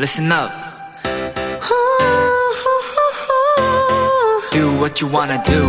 [0.00, 0.50] listen up.
[4.50, 5.60] Do what you wanna do.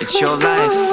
[0.00, 0.92] It's your life.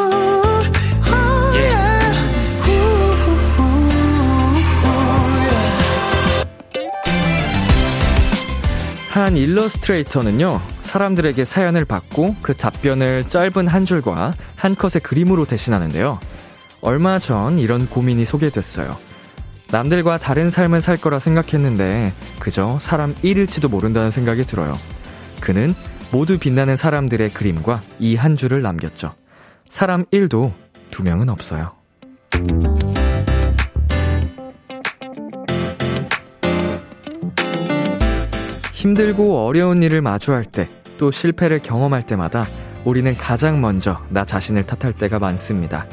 [9.10, 16.20] 한 일러스트레이터는요, 사람들에게 사연을 받고 그 답변을 짧은 한 줄과 한 컷의 그림으로 대신하는데요.
[16.82, 19.09] 얼마 전 이런 고민이 소개됐어요.
[19.72, 24.74] 남들과 다른 삶을 살 거라 생각했는데 그저 사람 1일지도 모른다는 생각이 들어요.
[25.42, 25.76] 그는
[26.12, 29.14] 모두 빛나는 사람들의 그림과 이 한 줄을 남겼죠.
[29.70, 30.52] 사람 1도
[30.90, 31.74] 두 명은 없어요.
[38.74, 42.44] 힘들고 어려운 일을 마주할 때, 또 실패를 경험할 때마다
[42.86, 45.86] 우리는 가장 먼저 나 자신을 탓할 때가 많습니다.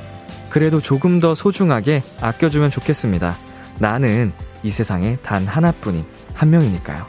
[0.51, 3.37] 그래도 조금 더 소중하게 아껴주면 좋겠습니다.
[3.79, 4.33] 나는
[4.63, 7.05] 이 세상에 단 하나뿐인 한 명이니까요.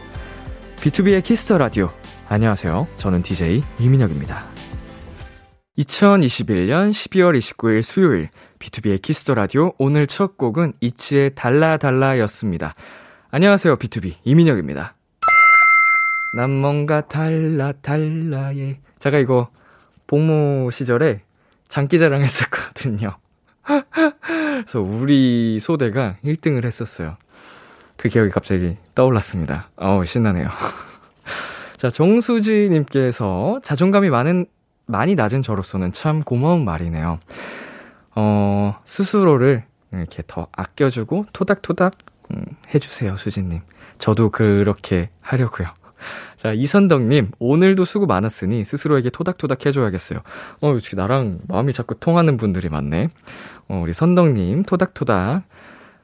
[0.77, 1.89] B2B의 키스터 라디오.
[2.27, 2.87] 안녕하세요.
[2.97, 4.45] 저는 DJ 이민혁입니다.
[5.77, 12.75] 2021년 12월 29일 수요일 B2B의 키스터 라디오 오늘 첫 곡은 ITZY의 달라달라였습니다.
[13.29, 13.77] 안녕하세요.
[13.77, 14.95] BTOB 이민혁입니다.
[16.35, 18.79] 난 뭔가 달라 달라예.
[18.99, 19.49] 제가 이거
[20.07, 21.21] 복무 시절에
[21.69, 23.17] 장기자랑 했었거든요.
[24.63, 27.17] 그래서 우리 소대가 1등을 했었어요.
[27.95, 29.69] 그 기억이 갑자기 떠올랐습니다.
[29.75, 30.49] 어우, 신나네요.
[31.77, 34.45] 자, 정수지님께서 자존감이 많은,
[34.85, 37.19] 많이 낮은 저로서는 참 고마운 말이네요.
[38.15, 41.93] 어, 스스로를 이렇게 더 아껴주고 토닥토닥
[42.31, 42.43] 음,
[42.73, 43.61] 해주세요, 수지님.
[43.99, 45.67] 저도 그렇게 하려고요.
[46.37, 50.19] 자, 이선덕님, 오늘도 수고 많았으니 스스로에게 토닥토닥 해줘야겠어요.
[50.61, 53.09] 어, 어떻게 나랑 마음이 자꾸 통하는 분들이 많네.
[53.67, 55.43] 어, 우리 선덕님, 토닥토닥.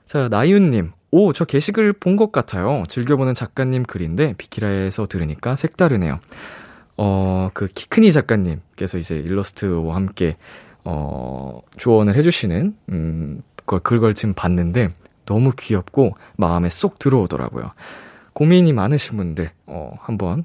[0.07, 2.83] 자, 나윤님, 오, 저 게시글 본 것 같아요.
[2.89, 6.19] 즐겨보는 작가님 글인데, 비키라에서 들으니까 색다르네요.
[6.97, 10.37] 어, 그 키크니 작가님께서 이제 일러스트와 함께,
[10.83, 14.93] 어, 조언을 해주시는, 음, 그걸 글걸 지금 봤는데,
[15.25, 17.71] 너무 귀엽고 마음에 쏙 들어오더라고요.
[18.33, 20.43] 고민이 많으신 분들, 어, 한번,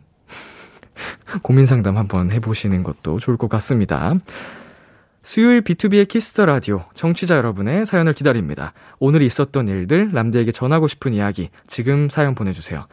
[1.43, 4.15] 고민 상담 한번 해보시는 것도 좋을 것 같습니다.
[5.23, 8.73] 수요일 B2B의 키스터 라디오 청취자 여러분의 사연을 기다립니다.
[8.99, 12.87] 오늘 있었던 일들 남들에게 전하고 싶은 이야기 지금 사연 보내주세요.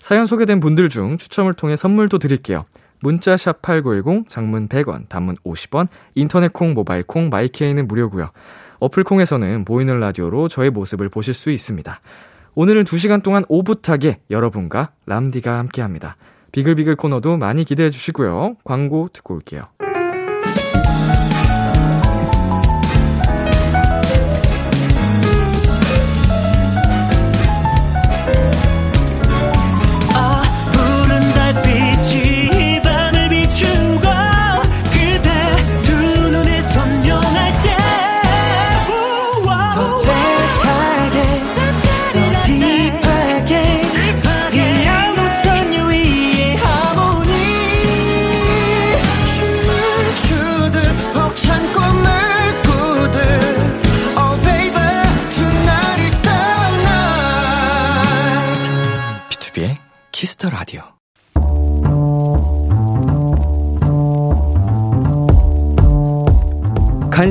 [0.00, 2.64] 사연 소개된 분들 중 추첨을 통해 선물도 드릴게요.
[3.00, 8.30] 문자 샵 8910 장문 100원 단문 50원 인터넷 콩 모바일 콩 My K는 무료고요.
[8.78, 12.00] 어플 콩에서는 보이는 라디오로 저의 모습을 보실 수 있습니다.
[12.54, 16.16] 오늘은 2시간 동안 오붓하게 여러분과 람디가 함께합니다.
[16.52, 18.56] 비글비글 코너도 많이 기대해 주시고요.
[18.62, 19.68] 광고 듣고 올게요.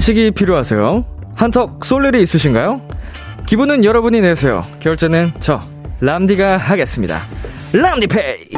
[0.01, 1.06] 간식이 필요하세요?
[1.35, 2.81] 한턱 쏠 일이 있으신가요?
[3.45, 4.62] 기분은 여러분이 내세요.
[4.79, 5.59] 결제는 저
[6.00, 7.22] 람디가 하겠습니다.
[7.72, 8.50] 람디페이.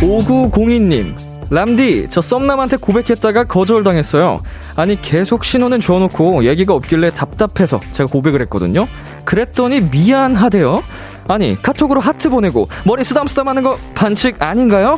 [0.00, 1.14] 5902님,
[1.50, 4.40] 람디, 저 썸남한테 고백했다가 거절당했어요.
[4.76, 8.86] 아니, 계속 신호는 줘놓고 얘기가 없길래 답답해서 제가 고백을 했거든요.
[9.24, 10.80] 그랬더니 미안하대요.
[11.26, 14.96] 아니, 카톡으로 하트 보내고 머리 쓰담쓰담 하는 거 반칙 아닌가요?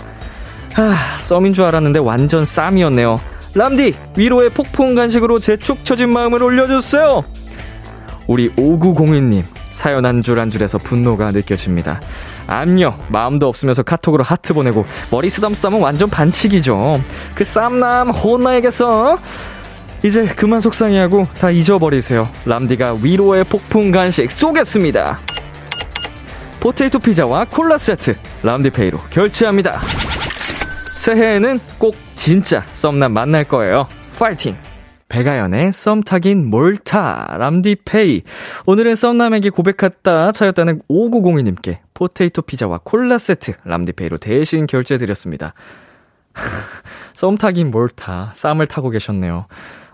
[0.76, 3.31] 아, 썸인 줄 알았는데 완전 쌈이었네요.
[3.54, 7.22] 람디, 위로의 폭풍 간식으로 제 축 처진 마음을 올려주세요.
[8.26, 12.00] 우리 5902님, 사연 한 줄 한 줄에서 분노가 느껴집니다.
[12.46, 17.00] 암요, 마음도 없으면서 카톡으로 하트 보내고 머리 쓰담쓰담은 완전 반칙이죠.
[17.34, 19.16] 그 쌈남 혼나야겠어.
[20.04, 22.28] 이제 그만 속상해하고 다 잊어버리세요.
[22.46, 25.18] 람디가 위로의 폭풍 간식 쏘겠습니다.
[26.60, 29.80] 포테이토 피자와 콜라 세트 람디페이로 결제합니다.
[31.02, 33.88] 새해에는 꼭 진짜 썸남 만날 거예요.
[34.16, 34.54] 파이팅!
[35.08, 38.22] 배가연의 썸 타긴 몰타 람디페이
[38.66, 45.54] 오늘은 썸남에게 고백했다 차였다는 5902님께 포테이토 피자와 콜라 세트 람디페이로 대신 결제드렸습니다.
[47.14, 49.46] 썸 타긴 몰타 썸을 타고 계셨네요.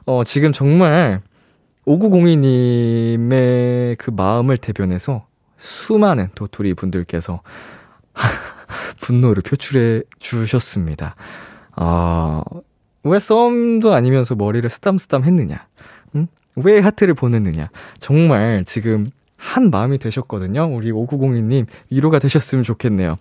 [0.04, 1.22] 어, 지금 정말
[1.86, 5.24] 5902님의 그 마음을 대변해서
[5.56, 7.40] 수많은 도토리 분들께서
[9.00, 11.14] 분노를 표출해 주셨습니다.
[11.76, 12.42] 아,
[13.02, 15.66] 왜 썸도 아니면서 머리를 쓰담쓰담 했느냐?
[16.16, 16.28] 응?
[16.56, 17.70] 왜 하트를 보냈느냐?
[17.98, 20.68] 정말 지금 한 마음이 되셨거든요.
[20.72, 23.16] 우리 5902님 위로가 되셨으면 좋겠네요.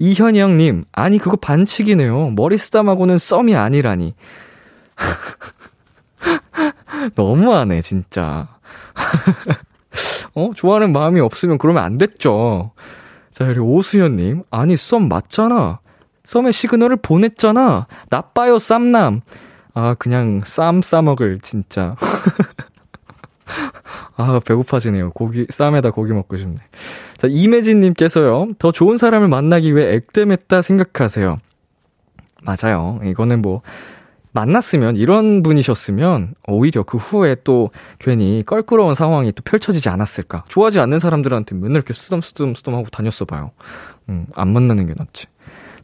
[0.00, 2.30] 이현영님, 아니 그거 반칙이네요.
[2.30, 4.14] 머리 쓰담하고는 썸이 아니라니.
[7.14, 8.48] 너무하네, 진짜.
[10.34, 10.50] 어?
[10.54, 12.72] 좋아하는 마음이 없으면 그러면 안 됐죠.
[13.34, 15.80] 자, 그리고 오수연님, 아니, 썸 맞잖아.
[16.24, 17.88] 썸의 시그널을 보냈잖아.
[18.08, 19.22] 나빠요, 쌈남.
[19.74, 21.96] 아, 그냥 쌈 싸먹을, 진짜.
[24.16, 25.10] 아, 배고파지네요.
[25.10, 26.58] 고기, 쌈에다 고기 먹고 싶네.
[27.16, 31.38] 자, 이매진님께서요, 더 좋은 사람을 만나기 위해 액땜했다 생각하세요.
[32.44, 33.00] 맞아요.
[33.02, 33.62] 이거는 뭐,
[34.34, 40.44] 만났으면, 이런 분이셨으면, 오히려 그 후에 또 괜히 껄끄러운 상황이 또 펼쳐지지 않았을까.
[40.48, 43.52] 좋아하지 않는 사람들한테 맨날 이렇게 쓰담쓰담쓰담 하고 다녔어 봐요.
[44.08, 45.26] 음, 안 만나는 게 낫지.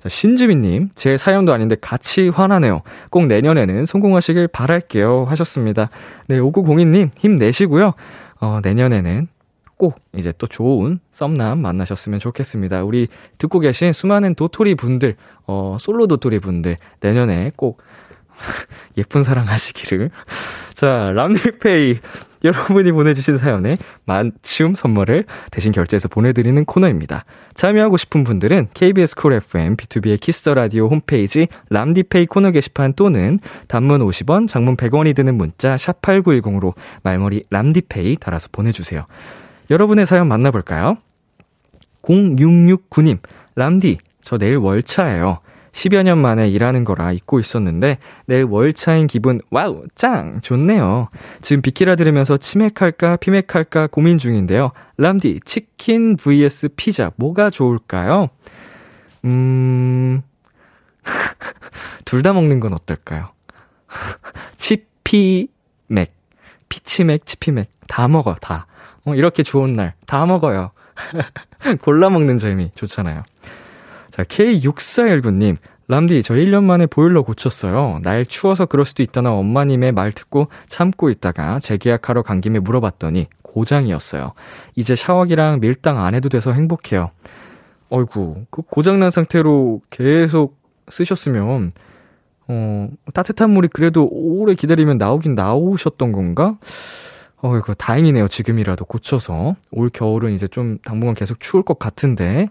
[0.03, 2.83] 자, 신지민님, 제 사연도 아닌데 같이 화나네요.
[3.11, 5.27] 꼭 내년에는 성공하시길 바랄게요.
[5.29, 5.91] 하셨습니다.
[6.27, 7.93] 네, 5902님, 힘내시고요.
[8.41, 9.29] 어, 내년에는
[9.77, 12.83] 꼭 이제 또 좋은 썸남 만나셨으면 좋겠습니다.
[12.83, 13.09] 우리
[13.39, 15.17] 듣고 계신 수많은 도토리 분들,
[15.47, 17.83] 어, 솔로 도토리 분들, 내년에 꼭
[18.97, 20.11] 예쁜 사랑 하시기를.
[20.75, 22.01] 자, 람디페이.
[22.43, 23.77] 여러분이 보내주신 사연에
[24.07, 27.25] 맞춤 선물을 대신 결제해서 보내드리는 코너입니다.
[27.55, 34.01] 참여하고 싶은 분들은 KBS 쿨 FM, B2B의 키스터 라디오 홈페이지 람디페이 코너 게시판 또는 단문
[34.01, 36.73] 50원, 장문 100원이 드는 문자 샵8910으로
[37.03, 39.07] 말머리 람디페이 달아서 보내주세요.
[39.71, 40.97] 여러분의 사연 만나볼까요?
[42.03, 43.19] 0669님,
[43.55, 45.41] 람디, 저 내일 월차예요.
[45.73, 51.09] 10여 년 만에 일하는 거라 잊고 있었는데 내일 월차인 기분 wow 짱 좋네요.
[51.43, 54.73] 지금 비키라 들으면서 치맥할까 피맥할까 고민 중인데요.
[54.97, 58.29] 람디 치킨 vs 피자 뭐가 좋을까요?
[59.25, 60.23] 음...
[62.05, 63.31] 둘 다 먹는 건 어떨까요?
[64.59, 66.13] 치피맥
[66.69, 68.67] 피치맥 치피맥 다 먹어 다.
[69.05, 70.73] 어, 이렇게 좋은 날 다 먹어요.
[71.83, 73.23] 골라 먹는 재미 좋잖아요.
[74.11, 75.57] 자, K6419님.
[75.89, 77.99] 람디, 저 1년 만에 보일러 고쳤어요.
[78.03, 84.33] 날 추워서 그럴 수도 있다나 엄마님의 말 듣고 참고 있다가 재계약하러 간 김에 물어봤더니 고장이었어요.
[84.77, 87.11] 이제 샤워기랑 밀당 안 해도 돼서 행복해요.
[87.89, 90.61] 어이구, 그 고장난 상태로 계속
[90.91, 91.73] 쓰셨으면,
[92.47, 96.57] 어, 따뜻한 물이 그래도 오래 기다리면 나오긴 나오셨던 건가?
[97.43, 98.29] 어이구, 다행이네요.
[98.29, 99.57] 지금이라도 고쳐서.
[99.73, 102.49] 올 겨울은 이제 좀 당분간 계속 추울 것 같은데,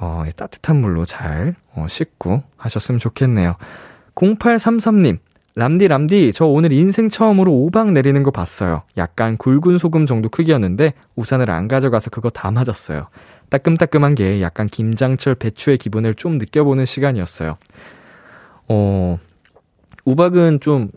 [0.00, 3.56] 어, 따뜻한 물로 잘 어, 씻고 하셨으면 좋겠네요.
[4.14, 5.18] 0833님,
[5.54, 8.82] 람디 람디 저 오늘 인생 처음으로 오박 내리는 거 봤어요.
[8.96, 13.08] 약간 굵은 소금 정도 크기였는데 우산을 안 가져가서 그거 다 맞았어요.
[13.48, 17.56] 따끔따끔한 게 약간 김장철 배추의 기분을 좀 느껴보는 시간이었어요.
[18.68, 19.18] 어,
[20.04, 20.90] 우박은 좀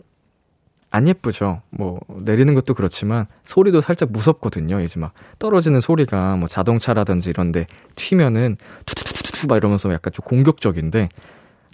[0.92, 1.62] 안 예쁘죠.
[1.70, 4.80] 뭐 내리는 것도 그렇지만 소리도 살짝 무섭거든요.
[4.80, 7.66] 이제 막 떨어지는 소리가 뭐 자동차라든지 이런데
[7.96, 11.08] 튀면은 투투투투투 막 이러면서 약간 좀 공격적인데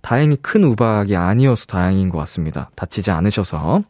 [0.02, 2.70] 다행히 큰 우박이 아니어서 다행인 것 같습니다.
[2.76, 3.82] 다치지 않으셔서.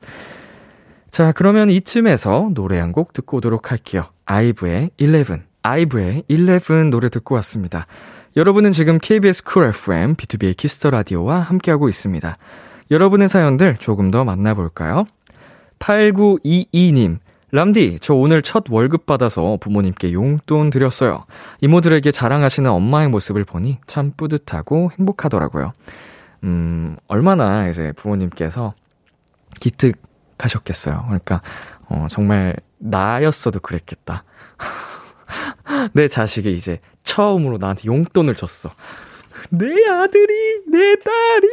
[1.11, 4.05] 자, 그러면 이쯤에서 노래 한 곡 듣고 오도록 할게요.
[4.25, 5.43] 아이브의 11.
[5.63, 7.87] 아이브의 11 노래 듣고 왔습니다.
[8.37, 12.39] 여러분은 지금 KBS 쿨 FM, B2B의 키스터 라디오와 함께하고 있습니다.
[12.91, 15.05] 여러분의 사연들 조금 더 만나볼까요?
[15.79, 17.19] 8922님,
[17.51, 21.25] 람디, 저 오늘 첫 월급 받아서 부모님께 용돈 드렸어요.
[21.61, 25.73] 이모들에게 자랑하시는 엄마의 모습을 보니 참 뿌듯하고 행복하더라고요.
[26.45, 28.75] 음, 얼마나 이제 부모님께서
[29.61, 31.05] 기특하셨겠어요.
[31.07, 31.41] 그러니까,
[31.89, 34.25] 어, 정말 나였어도 그랬겠다.
[35.95, 38.71] 내 자식이 이제 처음으로 나한테 용돈을 줬어.
[39.51, 41.49] 내 아들이, 내 딸이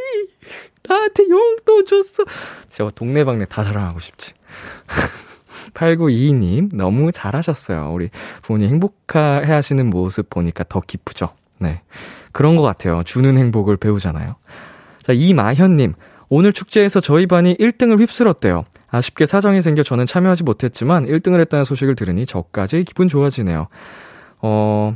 [0.88, 2.24] 나한테 용돈 줬어.
[2.68, 4.32] 제가 동네방네 다 자랑하고 싶지.
[5.74, 7.90] 8922님, 너무 잘하셨어요.
[7.92, 8.10] 우리
[8.42, 11.30] 부모님 행복해 하시는 모습 보니까 더 기쁘죠.
[11.58, 11.82] 네.
[12.32, 13.02] 그런 것 같아요.
[13.04, 14.36] 주는 행복을 배우잖아요.
[15.02, 15.94] 자, 이마현님,
[16.28, 18.64] 오늘 축제에서 저희 반이 1등을 휩쓸었대요.
[18.88, 23.68] 아쉽게 사정이 생겨 저는 참여하지 못했지만 1등을 했다는 소식을 들으니 저까지 기분 좋아지네요.
[24.40, 24.94] 어,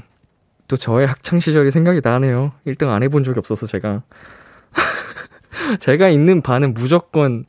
[0.69, 2.53] 또 저의 학창시절이 생각이 나네요.
[2.67, 4.03] 1등 안 해본 적이 없어서 제가.
[5.81, 7.45] 제가 있는 반은 무조건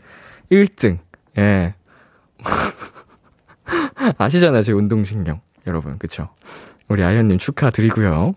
[0.51, 0.99] 1등.
[1.37, 1.75] 예.
[4.17, 5.41] 아시잖아요, 제 운동신경.
[5.67, 6.29] 여러분, 그쵸?
[6.87, 8.33] 우리 아현님 축하드리고요.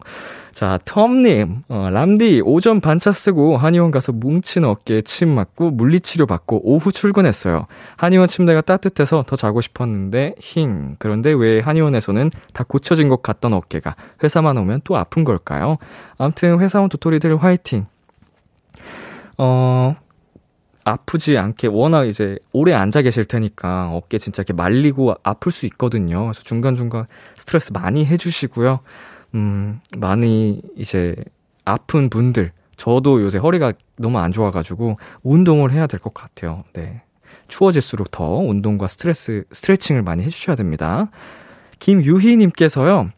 [0.53, 6.61] 자, 텀님, 어, 람디, 오전 반차 쓰고 한의원 가서 뭉친 어깨에 침 맞고 물리치료 받고
[6.63, 7.67] 오후 출근했어요.
[7.97, 10.95] 한의원 침대가 따뜻해서 더 자고 싶었는데, 힝.
[11.01, 15.79] 그런데 왜 한의원에서는 다 고쳐진 것 같던 어깨가 회사만 오면 또 아픈 걸까요?
[16.19, 17.87] 암튼 회사원 도토리들 화이팅.
[19.39, 19.97] 어,
[20.85, 26.25] 아프지 않게 워낙 이제 오래 앉아 계실 테니까 어깨 진짜 이렇게 말리고 아플 수 있거든요.
[26.25, 28.81] 그래서 중간중간 스트레스 많이 해주시고요.
[29.35, 31.17] 음, 많이 이제
[31.65, 36.65] 아픈 분들, 저도 요새 허리가 너무 안 좋아가지고 운동을 해야 될 것 같아요.
[36.75, 37.03] 네.
[37.49, 41.11] 추워질수록 더 운동과 스트레스, 스트레칭을 많이 해주셔야 됩니다.
[41.79, 43.11] 김유희님께서요,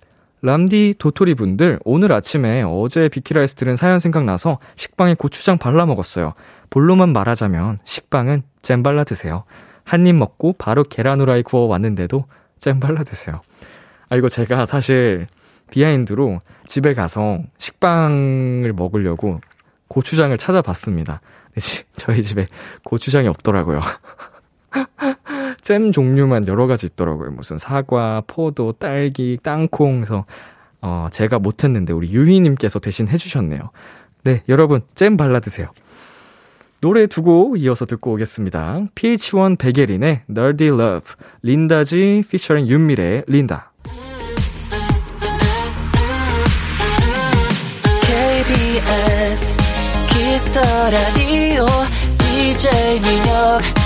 [0.47, 6.35] 람디 도토리 분들, 오늘 아침에 어제 비키라에서 들은 사연 생각나서 식빵에 고추장 발라 먹었어요.
[6.71, 9.43] 본로만 말하자면 식빵은 잼 발라 드세요.
[9.83, 12.27] 한 입 먹고 바로 계란 후라이 구워 왔는데도
[12.61, 13.43] 잼 발라 드세요.
[14.09, 15.27] 아, 이거 제가 사실
[15.73, 16.39] 비하인드로
[16.69, 19.41] 집에 가서 식빵을 먹으려고
[19.89, 21.23] 고추장을 찾아봤습니다.
[21.97, 22.47] 저희 집에
[22.85, 23.81] 고추장이 없더라고요.
[25.67, 27.33] 잼 종류만 여러 가지 있더라고요.
[27.33, 30.25] 무슨 사과, 포도, 딸기, 땅콩 해서
[30.81, 33.71] 어, 제가 못했는데 우리 유희님께서 대신 해주셨네요.
[34.23, 35.73] 네, 여러분 잼 발라 드세요.
[36.81, 38.83] 노래 두고 이어서 듣고 오겠습니다.
[38.95, 43.73] PH1 백예린의 Nerdy Love, 린다지 피처링 윤미래의 린다.
[48.03, 49.53] KBS
[50.13, 51.67] Kiss the Radio
[52.19, 53.86] DJ 민혁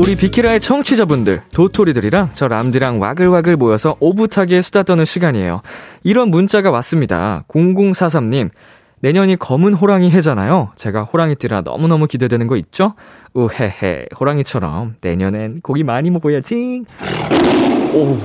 [0.00, 5.60] 우리 비키라의 청취자분들 도토리들이랑 저 람디랑 와글와글 모여서 오붓하게 수다 떠는 시간이에요.
[6.02, 7.44] 이런 문자가 왔습니다.
[7.48, 8.48] 0043님
[9.00, 10.70] 내년이 검은 호랑이 해잖아요.
[10.76, 12.94] 제가 호랑이띠라 너무너무 기대되는 거 있죠?
[13.34, 14.96] 우헤헤 호랑이처럼.
[15.02, 16.84] 내년엔 고기 많이 먹어야지.
[17.92, 18.16] 오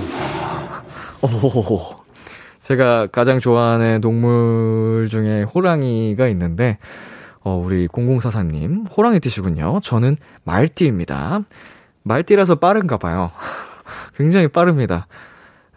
[1.22, 1.82] 오,
[2.62, 6.78] 제가 가장 좋아하는 동물 중에 호랑이가 있는데,
[7.46, 9.80] 어, 우리 0044님, 호랑이 띠시군요.
[9.84, 11.44] 저는 말띠입니다.
[12.02, 13.32] 말띠라서 빠른가 봐요.
[14.18, 15.06] 굉장히 빠릅니다.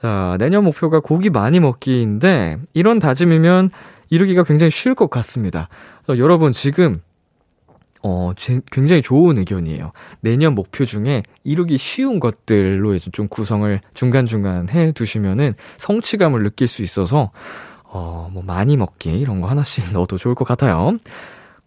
[0.01, 3.71] 자, 내년 목표가 고기 많이 먹기인데, 이런 다짐이면
[4.09, 5.69] 이루기가 굉장히 쉬울 것 같습니다.
[6.09, 7.03] 여러분, 지금
[8.03, 8.33] 어,
[8.71, 9.93] 굉장히 좋은 의견이에요.
[10.21, 16.83] 내년 목표 중에 이루기 쉬운 것들로 이제 좀 구성을 중간중간 해 두시면은 성취감을 느낄 수
[16.83, 17.31] 있어서,
[17.83, 20.99] 어, 뭐 많이 먹기 이런 거 하나씩 넣어도 좋을 것 같아요.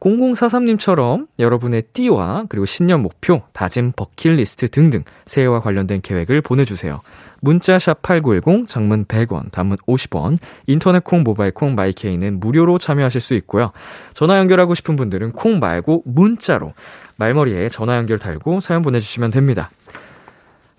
[0.02, 7.02] 0043님처럼 여러분의 띠와 그리고 신년 목표, 다짐 버킷리스트 등등 새해와 관련된 계획을 보내주세요.
[7.42, 13.72] 문자샵 8910, 장문 100원, 단문 50원, 인터넷 콩, 모바일 콩, 마이케이는 무료로 참여하실 수 있고요.
[14.14, 16.74] 전화 연결하고 싶은 분들은 콩 말고 문자로
[17.18, 19.70] 말머리에 전화 연결 달고 사연 보내주시면 됩니다.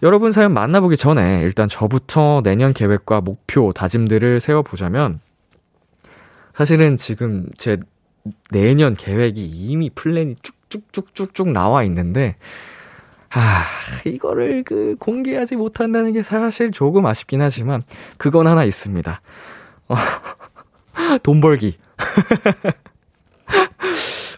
[0.02, 5.20] 여러분 사연 만나보기 전에 일단 저부터 내년 계획과 목표, 다짐들을 세워보자면
[6.54, 7.78] 사실은 지금 제
[8.50, 12.36] 내년 계획이 이미 플랜이 쭉쭉쭉쭉쭉 나와 있는데
[13.30, 13.64] 아,
[14.04, 17.82] 이거를 그 공개하지 못한다는 게 사실 조금 아쉽긴 하지만
[18.18, 19.20] 그건 하나 있습니다.
[19.88, 19.94] 어,
[21.22, 21.78] 돈 벌기.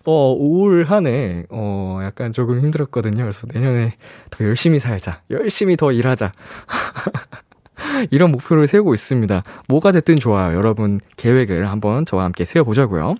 [0.06, 3.22] 어, 올 한 해, 어, 약간 조금 힘들었거든요.
[3.22, 3.94] 그래서 내년에
[4.30, 5.22] 더 열심히 살자.
[5.30, 6.32] 열심히 더 일하자.
[8.10, 9.42] 이런 목표를 세우고 있습니다.
[9.68, 10.56] 뭐가 됐든 좋아요.
[10.56, 13.14] 여러분 계획을 한번 저와 함께 세워보자고요.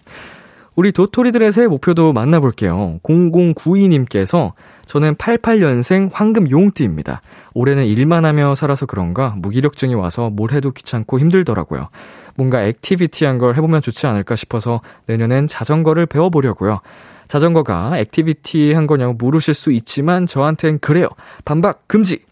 [0.77, 2.99] 우리 도토리들의 새해 목표도 만나볼게요.
[3.03, 4.53] 0092님께서
[4.87, 7.23] 저는 88년생 황금 용띠입니다.
[7.55, 11.89] 올해는 일만 하며 살아서 그런가 무기력증이 와서 뭘 해도 귀찮고 힘들더라고요.
[12.35, 16.81] 뭔가 activity한 걸 해보면 좋지 않을까 싶어서 내년엔 자전거를 배워보려고요.
[17.29, 21.09] 자전거가 activity한 거냐고 물으실 수 있지만 저한텐 그래요.
[21.45, 22.23] 반박 금지!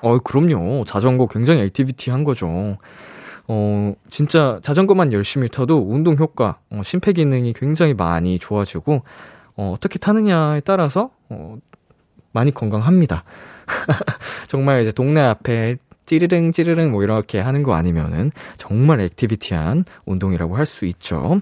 [0.00, 0.84] 어, 그럼요.
[0.84, 2.78] 자전거 굉장히 activity한 거죠.
[3.48, 9.02] 어, 진짜 자전거만 열심히 타도 운동 효과, 어, 심폐 기능이 굉장히 많이 좋아지고,
[9.56, 11.56] 어, 어떻게 타느냐에 따라서, 어,
[12.32, 13.24] 많이 건강합니다.
[14.48, 15.76] 정말 이제 동네 앞에
[16.06, 21.40] 찌르릉 찌르릉 뭐 이렇게 하는 거 아니면은 정말 activity한 운동이라고 할 수 있죠.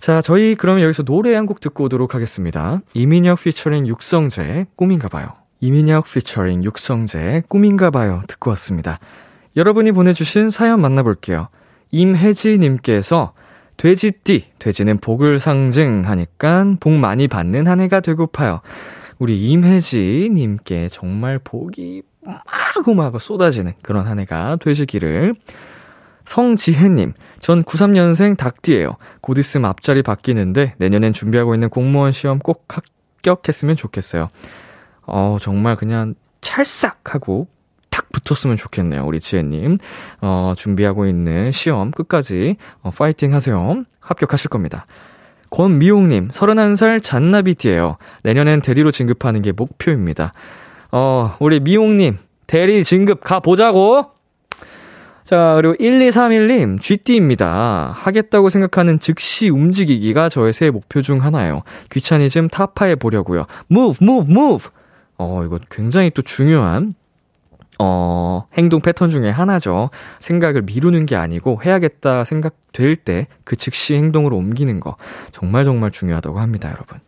[0.00, 2.80] 자, 저희 그러면 여기서 노래 한 곡 듣고 오도록 하겠습니다.
[2.94, 5.34] 이민혁 피처링 육성재 꿈인가 봐요.
[5.60, 8.98] 이민혁 피처링 육성재 꿈인가 봐요 듣고 왔습니다.
[9.56, 11.48] 여러분이 보내주신 사연 만나볼게요.
[11.90, 13.34] 임혜지님께서
[13.76, 18.60] 돼지띠, 돼지는 복을 상징하니까 복 많이 받는 한 해가 되고파요.
[19.18, 25.34] 우리 임혜지님께 정말 복이 마구마구 쏟아지는 그런 한 해가 되시기를.
[26.24, 28.96] 성지혜님, 전 93년생 닭띠예요.
[29.20, 34.28] 곧 있으면 앞자리 바뀌는데 내년엔 준비하고 있는 공무원 시험 꼭 합격했으면 좋겠어요.
[35.02, 37.48] 어, 정말 그냥 찰싹 하고
[37.92, 39.06] 탁 붙었으면 좋겠네요.
[39.06, 39.78] 우리 지혜님.
[40.22, 43.84] 어, 준비하고 있는 시험 끝까지 어, 파이팅 하세요.
[44.00, 44.86] 합격하실 겁니다.
[45.50, 47.98] 권미용님, 31살 잔나비띠예요.
[48.22, 50.32] 내년엔 대리로 진급하는 게 목표입니다.
[50.90, 54.06] 어, 우리 미용님, 대리 진급 가보자고!
[55.24, 57.94] 자, 그리고 1231님, GT입니다.
[57.94, 61.62] 하겠다고 생각하는 즉시 움직이기가 저의 새해 목표 중 하나예요.
[61.90, 63.44] 귀차니즘 타파해 보려고요.
[63.70, 64.70] move, move, move!
[65.18, 66.94] 어, 이거 굉장히 또 중요한
[67.84, 69.90] 어, 행동 패턴 중에 하나죠.
[70.20, 74.96] 생각을 미루는 게 아니고 해야겠다 생각될 때 그 즉시 행동으로 옮기는 거.
[75.32, 76.98] 정말 정말 중요하다고 합니다, 여러분.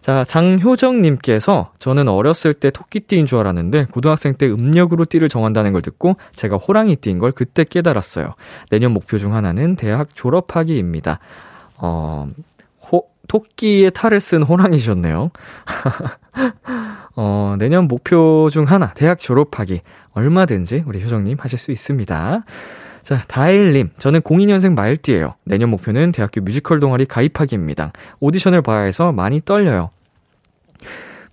[0.00, 6.16] 자, 장효정님께서 저는 어렸을 때 토끼띠인 줄 알았는데 고등학생 때 음력으로 띠를 정한다는 걸 듣고
[6.34, 8.34] 제가 호랑이띠인 걸 그때 깨달았어요.
[8.70, 11.18] 내년 목표 중 하나는 대학 졸업하기입니다.
[11.78, 12.28] 어,
[12.90, 15.30] 호, 토끼의 탈을 쓴 호랑이셨네요.
[17.20, 19.80] 어, 내년 목표 중 하나, 대학 졸업하기.
[20.12, 22.44] 얼마든지 우리 효정님 하실 수 있습니다.
[23.02, 23.90] 자, 다일님.
[23.98, 25.34] 저는 02년생 말띠예요.
[25.42, 27.90] 내년 목표는 대학교 뮤지컬 동아리 가입하기입니다.
[28.20, 29.90] 오디션을 봐야 해서 많이 떨려요.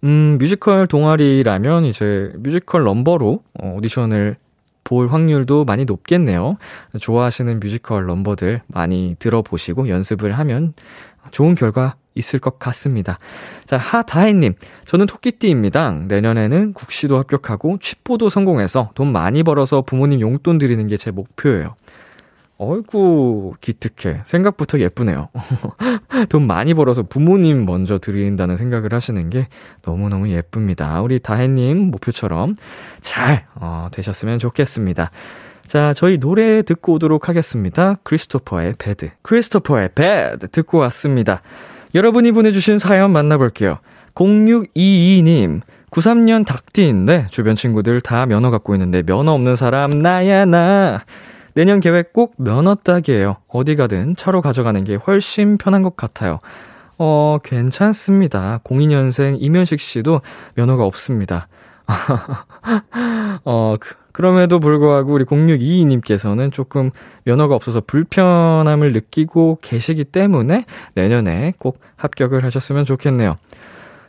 [0.03, 4.37] 음, 뮤지컬 동아리라면 이제 뮤지컬 넘버로 어, 오디션을
[4.83, 6.57] 볼 확률도 많이 높겠네요.
[6.99, 10.73] 좋아하시는 뮤지컬 넘버들 많이 들어보시고 연습을 하면
[11.29, 13.19] 좋은 결과 있을 것 같습니다.
[13.65, 14.55] 자, 하다혜님.
[14.85, 15.91] 저는 토끼띠입니다.
[16.07, 21.75] 내년에는 국시도 합격하고 취뽀도 성공해서 돈 많이 벌어서 부모님 용돈 드리는 게 제 목표예요.
[22.57, 24.21] 어이구, 기특해.
[24.23, 25.27] 생각부터 예쁘네요.
[26.29, 29.49] 돈 많이 벌어서 부모님 먼저 드린다는 생각을 하시는 게
[29.83, 31.01] 너무너무 예쁩니다.
[31.01, 32.55] 우리 다혜님 목표처럼
[33.01, 35.11] 잘, 어, 되셨으면 좋겠습니다.
[35.67, 37.95] 자, 저희 노래 듣고 오도록 하겠습니다.
[38.03, 39.09] 크리스토퍼의 배드.
[39.21, 41.41] 크리스토퍼의 배드 듣고 왔습니다.
[41.95, 43.79] 여러분이 보내주신 사연 만나볼게요.
[44.15, 51.05] 0622님, 93년 닭띠인데 주변 친구들 다 면허 갖고 있는데 면허 없는 사람 나야 나.
[51.53, 53.37] 내년 계획 꼭 면허 따기예요.
[53.47, 56.39] 어디 가든 차로 가져가는 게 훨씬 편한 것 같아요.
[56.97, 58.59] 어, 괜찮습니다.
[58.65, 60.19] 02년생 이면식 씨도
[60.55, 61.47] 면허가 없습니다.
[63.45, 66.89] 어, 그, 그럼에도 불구하고 우리 0622님께서는 조금
[67.25, 73.35] 면허가 없어서 불편함을 느끼고 계시기 때문에 내년에 꼭 합격을 하셨으면 좋겠네요.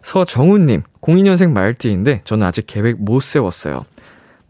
[0.03, 3.85] 서정훈님, 02년생 말띠인데 저는 아직 계획 못 세웠어요.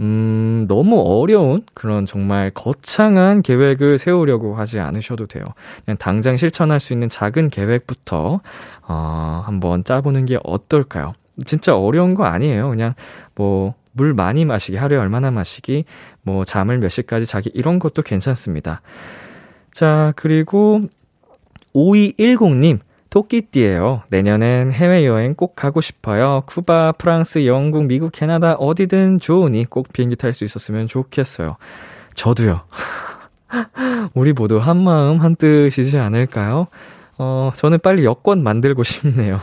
[0.00, 5.42] 음, 너무 어려운 그런 정말 거창한 계획을 세우려고 하지 않으셔도 돼요.
[5.86, 8.40] 그냥 당장 실천할 수 있는 작은 계획부터,
[8.86, 11.14] 어, 한번 짜보는 게 어떨까요?
[11.46, 12.68] 진짜 어려운 거 아니에요.
[12.68, 12.92] 그냥
[13.34, 15.84] 뭐, 물 많이 마시기, 하루에 얼마나 마시기,
[16.22, 18.82] 뭐, 잠을 몇 시까지 자기, 이런 것도 괜찮습니다.
[19.72, 20.82] 자, 그리고
[21.74, 22.80] 5210님,
[23.10, 24.02] 토끼띠예요.
[24.10, 26.42] 내년엔 해외여행 꼭 가고 싶어요.
[26.46, 31.56] 쿠바, 프랑스, 영국, 미국, 캐나다 어디든 좋으니 꼭 비행기 탈 수 있었으면 좋겠어요.
[32.14, 32.62] 저도요.
[34.14, 36.66] 우리 모두 한 마음 한 뜻이지 않을까요?
[37.18, 39.40] 어, 저는 빨리 여권 만들고 싶네요.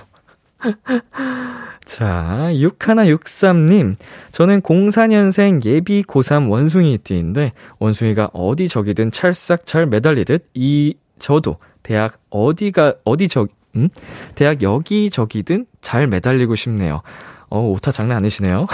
[1.86, 3.96] 자, 6163님.
[4.32, 12.96] 저는 04년생 예비 고3 원숭이띠인데, 원숭이가 어디 저기든 찰싹 잘 매달리듯, 이, 저도 대학 어디가,
[13.04, 13.90] 어디 저, 음?
[14.36, 17.02] 대학 여기저기든 잘 매달리고 싶네요.
[17.50, 18.66] 어, 오타 장난 아니시네요.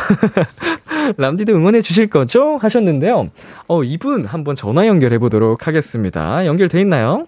[1.17, 2.57] 람디도 응원해 주실 거죠?
[2.61, 3.27] 하셨는데요.
[3.67, 6.45] 어, 이분 한번 전화 연결해 보도록 하겠습니다.
[6.45, 7.27] 연결돼 있나요?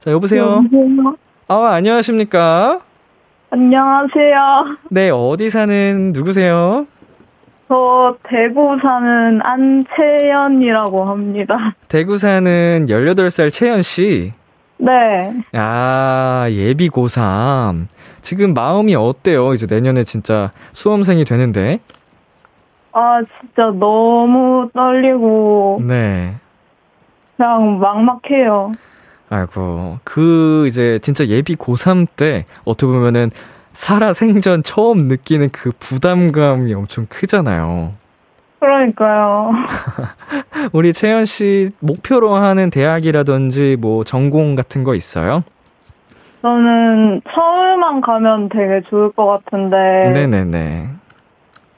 [0.00, 0.64] 자, 여보세요?
[0.64, 1.16] 여보세요?
[1.48, 2.80] 아, 안녕하십니까?
[3.54, 4.78] 안녕하세요.
[4.88, 6.86] 네, 어디 사는 누구세요?
[7.68, 11.74] 저 대구 사는 안채연이라고 합니다.
[11.88, 14.32] 대구 사는 18살 채연 씨.
[14.78, 14.90] 네.
[15.52, 17.88] 아, 예비 고3.
[18.22, 19.52] 지금 마음이 어때요?
[19.52, 21.80] 이제 내년에 진짜 수험생이 되는데.
[22.92, 26.36] 아, 진짜 너무 떨리고, 네.
[27.36, 28.72] 그냥 막막해요.
[29.32, 33.30] 아이고, 그 이제 진짜 예비 고3 때 어떻게 보면은
[33.72, 37.94] 살아 생전 처음 느끼는 그 부담감이 엄청 크잖아요.
[38.60, 39.52] 그러니까요.
[40.74, 45.42] 우리 채연 씨 목표로 하는 대학이라든지 뭐 전공 같은 거 있어요?
[46.42, 50.88] 저는 서울만 가면 되게 좋을 것 같은데, 네네네.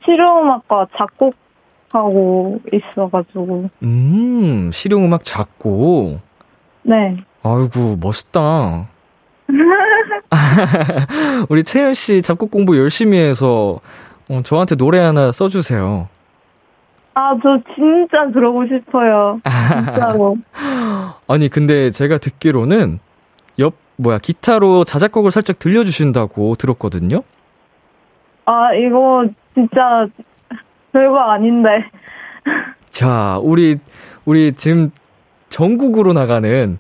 [0.05, 6.19] 실용음악과 작곡하고 있어가지고, 음, 실용음악 작곡.
[6.83, 7.17] 네.
[7.45, 8.89] 아이고, 멋있다.
[11.51, 13.81] 우리 채연 씨 작곡 공부 열심히 해서
[14.31, 16.09] 어, 저한테 노래 하나 써주세요.
[17.13, 19.41] 아, 저 진짜 그러고 싶어요.
[19.45, 20.37] 진짜로.
[21.29, 22.99] 아니, 근데 제가 듣기로는
[23.59, 27.23] 옆, 뭐야, 기타로 자작곡을 살짝 들려주신다고 들었거든요?
[28.47, 30.07] 아, 이거 진짜
[30.93, 31.69] 별거 아닌데.
[32.91, 33.79] 자, 우리,
[34.25, 34.91] 우리 지금
[35.55, 36.79] 전국으로 나가는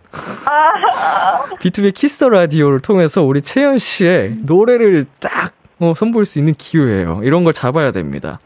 [1.61, 7.21] B2B 키스 라디오를 통해서 우리 채연 씨의 노래를 딱 어, 선보일 수 있는 기회예요.
[7.23, 8.41] 이런 걸 잡아야 됩니다.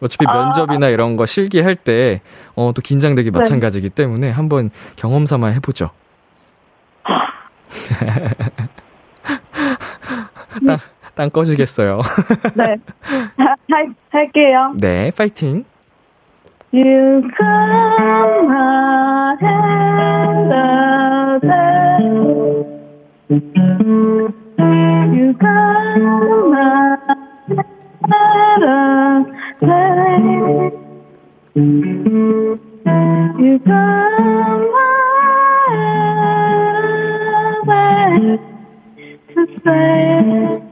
[0.00, 0.32] 어차피 아.
[0.32, 2.20] 면접이나 이런 거 실기할 때,
[2.54, 3.38] 어, 또 긴장되기 네.
[3.38, 5.90] 마찬가지이기 때문에 한번 경험 삼아 해보죠.
[10.64, 10.78] 땅,
[11.16, 12.00] 땅 꺼지겠어요.
[12.54, 12.76] 네.
[13.00, 14.72] 하, 할, 할게요.
[14.76, 15.64] 네, 파이팅.
[16.74, 20.52] You come hot and
[25.14, 27.18] You come hot
[28.02, 28.64] and
[33.38, 35.70] You come hot
[39.34, 40.62] to stay.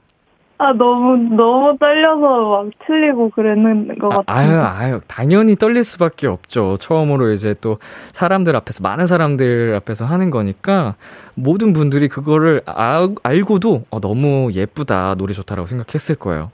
[0.62, 4.62] 아 너무 너무 떨려서 막 틀리고 그랬는 것 아, 아유, 같아요.
[4.94, 6.76] 아유, 당연히 떨릴 수밖에 없죠.
[6.78, 7.78] 처음으로 이제 또
[8.12, 10.96] 사람들 앞에서, 많은 사람들 앞에서 하는 거니까
[11.34, 16.50] 모든 분들이 그거를 아, 알고도 어, 너무 예쁘다, 노래 좋다라고 생각했을 거예요.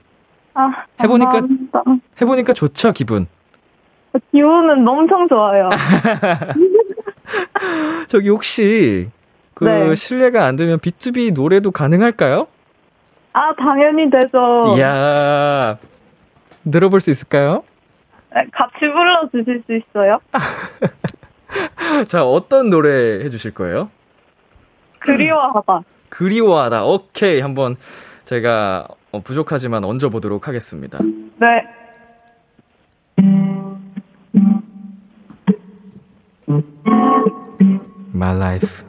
[0.54, 1.82] 아, 해보니까- 감사합니다.
[2.20, 3.26] 해보니까 좋죠, 기분.
[4.32, 5.70] 기분은 엄청 좋아요.
[8.08, 9.08] 저기 혹시
[9.54, 9.94] 그 네.
[9.94, 12.46] 실례가 안 되면 B2B 노래도 가능할까요?
[13.32, 14.76] 아 당연히 되죠.
[14.76, 15.78] 이야.
[16.70, 17.62] 들어볼 수 있을까요?
[18.34, 20.18] 네, 같이 불러 주실 수 있어요?
[22.08, 23.90] 자, 어떤 노래 해주실 거예요?
[24.98, 25.82] 그리워하다.
[26.08, 26.84] 그리워하다.
[26.84, 27.40] 오케이.
[27.40, 27.76] 한번
[28.24, 30.98] 제가 어, 부족하지만 얹어보도록 하겠습니다.
[31.38, 31.64] 네.
[36.48, 38.84] My life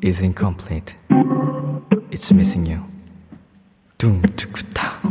[0.00, 0.94] is incomplete.
[2.12, 2.80] It's missing you.
[3.98, 5.02] 둥투쿠타.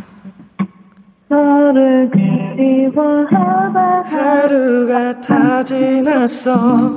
[1.28, 4.04] 너를 그리워하다.
[4.04, 6.92] 하루가 다 지났어.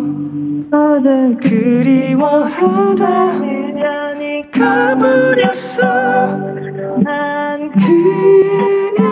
[0.70, 3.38] 너를 그리워하다.
[3.40, 6.36] 그려니 가버렸어.
[7.02, 9.02] 난 그냥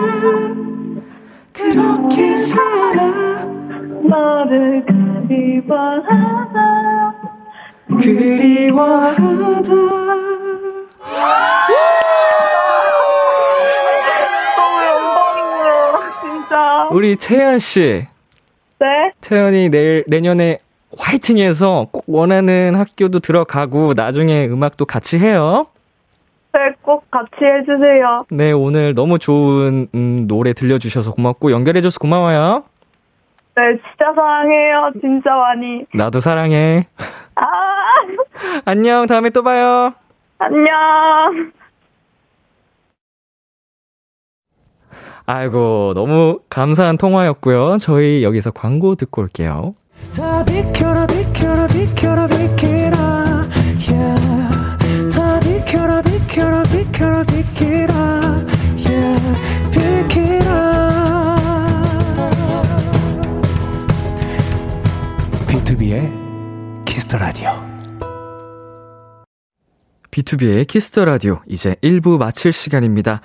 [1.51, 3.36] 그렇게 살아.
[4.07, 4.85] 너를
[5.27, 6.07] 그리워하다.
[7.87, 9.21] 그리워하다.
[14.55, 16.87] 너무 영광이에요, 진짜.
[16.91, 18.05] 우리 채연 씨.
[18.79, 18.87] 네?
[19.21, 20.59] 채연이 내일, 내년에
[20.97, 25.65] 화이팅해서 꼭 원하는 학교도 들어가고 나중에 음악도 같이 해요.
[26.53, 28.19] 네, 꼭 같이 해주세요.
[28.31, 32.63] 네, 오늘 너무 좋은 음, 노래 들려주셔서 고맙고 연결해줘서 고마워요.
[33.57, 34.91] 네, 진짜 사랑해요.
[35.01, 35.83] 진짜 많이.
[35.91, 36.85] 나도 사랑해.
[37.33, 37.43] 아,
[38.65, 39.93] 안녕, 다음에 또 봐요.
[40.37, 41.51] 안녕.
[45.25, 47.77] 아이고, 너무 감사한 통화였고요.
[47.77, 49.73] 저희 여기서 광고 듣고 올게요.
[67.07, 67.49] Kiss the Radio
[70.11, 73.21] B2B의 키스터 라디오 이제 1부 마칠 시간입니다.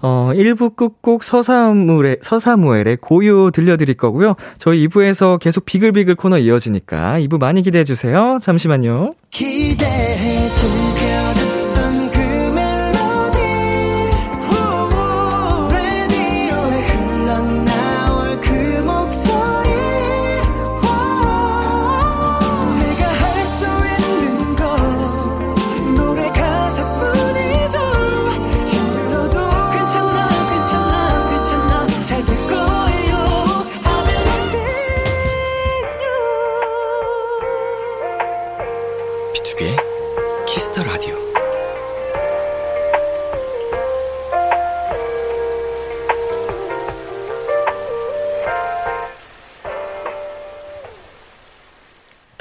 [0.00, 4.34] 어, 1부 끝곡 서사무엘의, 서사무엘의 고요 들려드릴 거고요.
[4.56, 8.38] 저희 2부에서 계속 비글비글 코너 이어지니까 2부 많이 기대해주세요.
[8.40, 9.12] 잠시만요.
[9.28, 11.17] 기대해 즐겨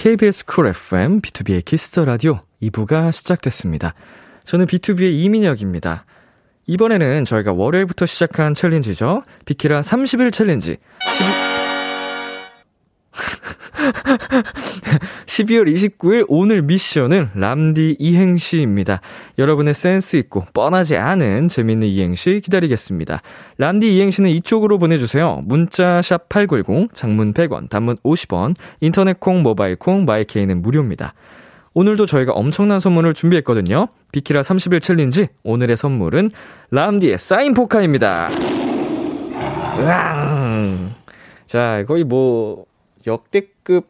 [0.08, 3.94] KBS 쿨 FM, B2B의 키스터 라디오 2부가 시작됐습니다.
[4.46, 6.06] 저는 BTOB의 이민혁입니다.
[6.66, 9.24] 이번에는 저희가 월요일부터 시작한 챌린지죠.
[9.44, 10.78] 비키라 30일 챌린지.
[15.26, 19.02] 12월 29일 오늘 미션은 람디 이행시입니다.
[19.38, 23.22] 여러분의 센스 있고 뻔하지 않은 재밌는 이행시 기다리겠습니다.
[23.58, 25.42] 람디 이행시는 이쪽으로 보내주세요.
[25.46, 31.14] 문자 샵 8910, 장문 100원, 단문 50원, 인터넷 콩, 모바일 콩, 마이K는 무료입니다.
[31.74, 33.88] 오늘도 저희가 엄청난 선물을 준비했거든요.
[34.12, 36.32] 비키라 30일 챌린지 오늘의 선물은
[36.72, 38.30] 람디의 사인 포카입니다.
[39.80, 40.96] 으앙.
[41.46, 42.66] 자, 거의 뭐
[43.08, 43.88] 역대급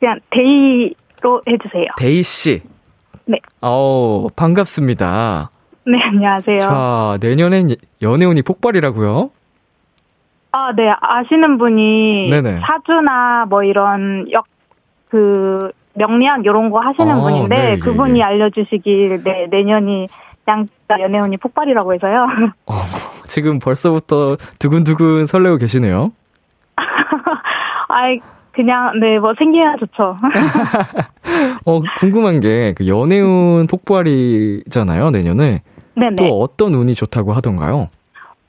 [0.00, 1.84] 그냥 데이로 해주세요.
[1.96, 2.62] 데이씨.
[3.26, 3.38] 네.
[3.60, 5.50] 어우, 반갑습니다.
[5.86, 6.58] 네, 안녕하세요.
[6.58, 9.30] 자, 내년엔 연애운이 폭발이라고요?
[10.52, 12.60] 아, 네, 아시는 분이 네네.
[12.60, 14.46] 사주나 뭐 이런 역,
[15.08, 18.22] 그, 명리학 이런 거 하시는 아, 분인데 네, 예, 그분이 예.
[18.22, 20.06] 알려주시길 네, 내년이
[20.48, 22.26] 양자 연애운이 폭발이라고 해서요.
[22.66, 22.74] 어,
[23.26, 26.12] 지금 벌써부터 두근두근 설레고 계시네요.
[27.88, 28.20] 아이,
[28.52, 30.16] 그냥, 네, 뭐 생기면 좋죠.
[31.66, 35.62] 어, 궁금한 게, 그 연애운 폭발이잖아요, 내년에.
[35.94, 36.16] 네네.
[36.16, 37.88] 또 어떤 운이 좋다고 하던가요?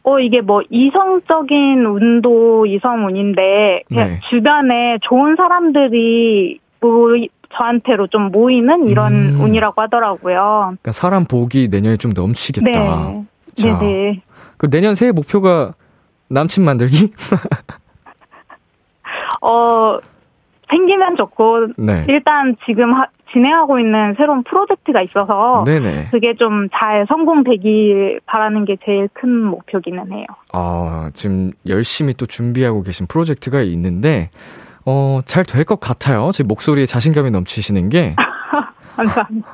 [0.03, 4.19] 어, 이게 뭐 이성적인 운도 이성운인데, 네.
[4.29, 9.41] 주변에 좋은 사람들이 모이, 저한테로 좀 모이는 이런 음.
[9.41, 10.35] 운이라고 하더라고요.
[10.67, 12.69] 그러니까 사람 복이 내년에 좀 넘치겠다.
[12.69, 13.25] 네.
[13.61, 13.79] 자.
[13.79, 14.21] 네네.
[14.57, 15.73] 그 내년 새해 목표가
[16.29, 17.13] 남친 만들기?
[19.41, 19.99] 어,
[20.69, 22.05] 생기면 좋고, 네.
[22.09, 26.09] 일단 지금 하- 진행하고 있는 새로운 프로젝트가 있어서, 네네.
[26.11, 30.25] 그게 좀 잘 성공되길 바라는 게 제일 큰 목표기는 해요.
[30.53, 34.29] 아, 지금 열심히 또 준비하고 계신 프로젝트가 있는데,
[34.89, 36.31] 어, 잘 될 것 같아요.
[36.33, 38.15] 제 목소리에 자신감이 넘치시는 게.
[38.95, 39.47] 감사합니다.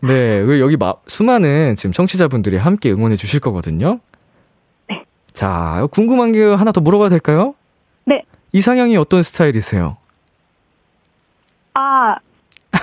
[0.00, 4.00] 네, 그 여기 마- 수많은 지금 청취자분들이 함께 응원해 주실 거거든요.
[4.88, 5.04] 네.
[5.34, 7.54] 자, 궁금한 게 하나 더 물어봐도 될까요?
[8.06, 8.22] 네.
[8.52, 9.98] 이상형이 어떤 스타일이세요?
[11.74, 12.16] 아,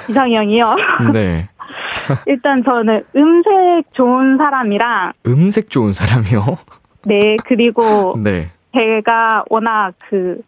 [0.08, 0.76] 이상형이요?
[1.14, 1.50] 네.
[2.28, 6.58] 일단 저는 음색 좋은 사람이랑, 음색 좋은 사람이요?
[7.06, 8.52] 네, 그리고 네.
[8.74, 10.42] 제가 워낙 그,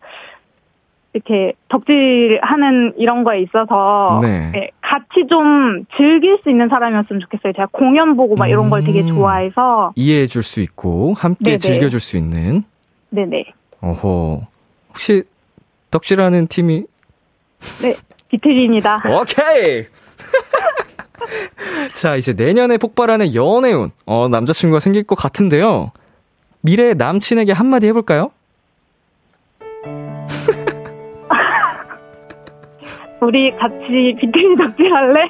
[1.14, 4.52] 이렇게 덕질하는 이런 거에 있어서, 네.
[4.52, 7.54] 네, 같이 좀 즐길 수 있는 사람이었으면 좋겠어요.
[7.54, 9.08] 제가 공연 보고 막 이런 걸 되게 음.
[9.08, 11.58] 좋아해서, 이해해 줄 수 있고, 함께 네네.
[11.58, 12.64] 즐겨 줄 수 있는.
[13.10, 13.46] 네네.
[13.82, 14.42] 어허.
[14.90, 15.24] 혹시
[15.90, 16.84] 덕질하는 팀이
[17.82, 17.96] 네,
[18.30, 19.02] 비틀입니다.
[19.10, 19.86] 오케이.
[21.94, 23.92] 자, 이제 내년에 폭발하는 연애운.
[24.06, 25.92] 어, 남자친구가 생길 것 같은데요.
[26.62, 28.32] 미래의 남친에게 한마디 해볼까요?
[33.22, 35.30] 우리 같이 비틀이 덕질할래?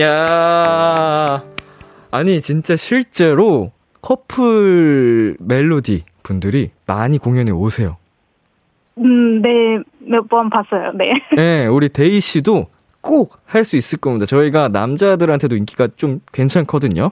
[0.00, 1.42] 야
[2.10, 7.96] 아니, 진짜 실제로 커플 멜로디 분들이 많이 공연에 오세요.
[8.98, 9.48] 음, 네,
[10.00, 10.92] 몇 번 봤어요.
[10.94, 11.12] 네.
[11.36, 12.66] 네, 우리 데이 씨도
[13.00, 14.26] 꼭 할 수 있을 겁니다.
[14.26, 17.10] 저희가 남자들한테도 인기가 좀 괜찮거든요.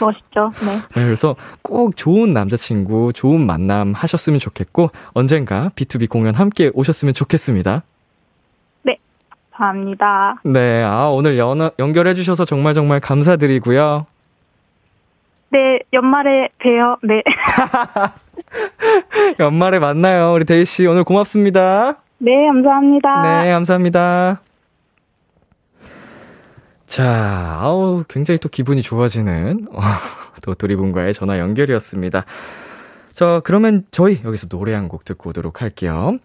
[0.00, 0.52] 멋있죠.
[0.64, 0.76] 네.
[0.96, 7.82] 네, 그래서 꼭 좋은 남자친구, 좋은 만남 하셨으면 좋겠고, 언젠가 BTOB 공연 함께 오셨으면 좋겠습니다.
[9.58, 9.58] 네.
[9.58, 10.40] 감사합니다.
[10.44, 14.06] 네, 아, 오늘 연, 연결해주셔서 정말 정말 감사드리고요.
[15.50, 16.96] 네, 연말에 봬요.
[17.02, 17.22] 네.
[19.40, 20.32] 연말에 만나요.
[20.34, 20.86] 우리 데이 씨.
[20.86, 21.96] 오늘 고맙습니다.
[22.18, 23.42] 네, 감사합니다.
[23.44, 24.40] 네, 감사합니다.
[26.86, 29.80] 자, 아우, 굉장히 또 기분이 좋아지는, 어,
[30.42, 32.24] 도토리분과의 전화 연결이었습니다.
[33.12, 36.18] 자, 그러면 저희 여기서 노래 한 곡 듣고 오도록 할게요.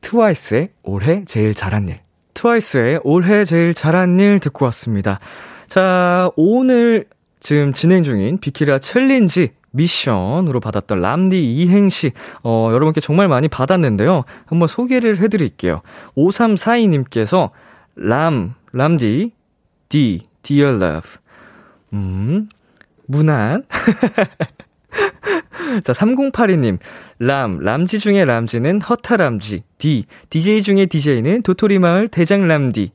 [0.00, 1.98] 트와이스의 올해 제일 잘한 일.
[2.38, 5.18] 트와이스의 올해 제일 잘한 일 듣고 왔습니다.
[5.66, 7.06] 자, 오늘
[7.40, 14.24] 지금 진행 중인 비키라 챌린지 미션으로 받았던 람디 이행시, 어, 여러분께 정말 많이 받았는데요.
[14.46, 15.82] 한번 소개를 해드릴게요.
[16.16, 17.50] 5342님께서
[17.96, 19.32] 람, 람디,
[19.88, 21.10] D, Dear Love.
[21.92, 22.48] 음,
[23.06, 23.64] 무난.
[25.82, 26.78] 자, 3082님.
[27.18, 29.64] 람, 람지 중에 람지는 허타람지.
[29.78, 32.92] D, DJ 중에 DJ는 도토리마을 대장람디.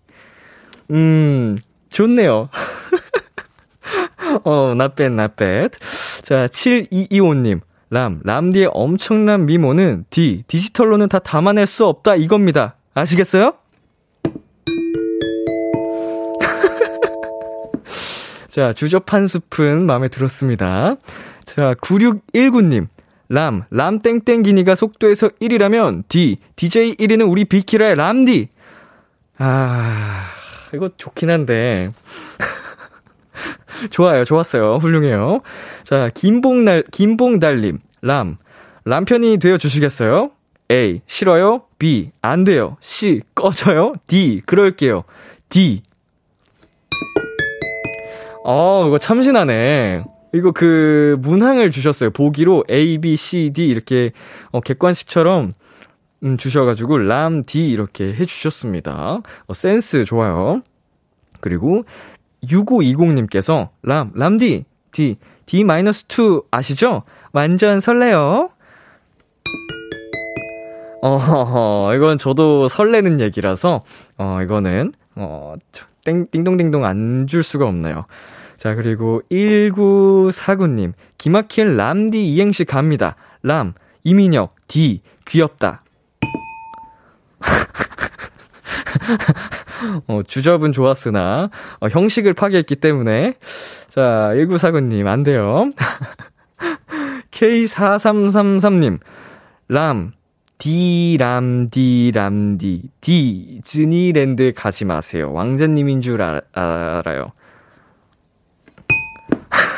[0.91, 1.55] 음,
[1.89, 2.49] 좋네요.
[4.43, 5.77] 어, not bad.
[6.21, 7.59] 자, 7225님.
[7.89, 12.75] 람, 람디의 엄청난 미모는 D, 디지털로는 다 담아낼 수 없다 이겁니다.
[12.95, 13.53] 아시겠어요?
[18.49, 20.95] 자, 주접 한 스푼 마음에 들었습니다.
[21.45, 22.87] 자, 9619님.
[23.29, 28.49] 람, 람 땡땡기니가 속도에서 1위라면 D, DJ 1위는 우리 비키라의 람디.
[29.37, 30.25] 아,
[30.73, 31.91] 이거 좋긴 한데.
[33.89, 34.75] 좋아요, 좋았어요.
[34.77, 35.41] 훌륭해요.
[35.83, 37.79] 자, 김봉날, 김봉달님.
[38.01, 38.37] 람,
[38.85, 40.31] 람편이 되어 주시겠어요?
[40.71, 41.63] A, 싫어요?
[41.79, 42.77] B, 안 돼요.
[42.81, 43.93] C, 꺼져요?
[44.07, 45.03] D, 그럴게요.
[45.49, 45.81] D.
[48.45, 50.03] 어, 이거 참신하네.
[50.33, 52.09] 이거 그 문항을 주셨어요.
[52.09, 54.11] 보기로 A, B, C, D 이렇게
[54.51, 55.53] 어, 객관식처럼
[56.23, 59.21] 음, 주셔가지고 람, D 이렇게 해주셨습니다.
[59.47, 60.61] 어, 센스 좋아요.
[61.39, 61.83] 그리고
[62.43, 67.03] 6520님께서 람, 람디, D, D-2 아시죠?
[67.33, 68.49] 완전 설레요.
[71.01, 73.83] 어, 이건 저도 설레는 얘기라서,
[74.17, 75.55] 어, 이거는, 어,
[76.05, 78.05] 땡, 띵동띵동 안 줄 수가 없네요.
[78.63, 83.17] 자, 그리고 1949님, 기막힐 람디 이행시 갑니다.
[83.41, 83.73] 람,
[84.05, 85.83] 이민혁, 디, 귀엽다.
[90.07, 91.49] 어, 주접은 좋았으나,
[91.81, 93.33] 어, 형식을 파괴했기 때문에.
[93.89, 95.69] 자, 1949님, 안 돼요.
[97.31, 98.99] K4333님,
[99.67, 100.13] 람,
[100.57, 105.33] 디람 디 람 디 디즈니랜드 가지 마세요.
[105.33, 107.25] 왕자님인 줄 알, 알아요.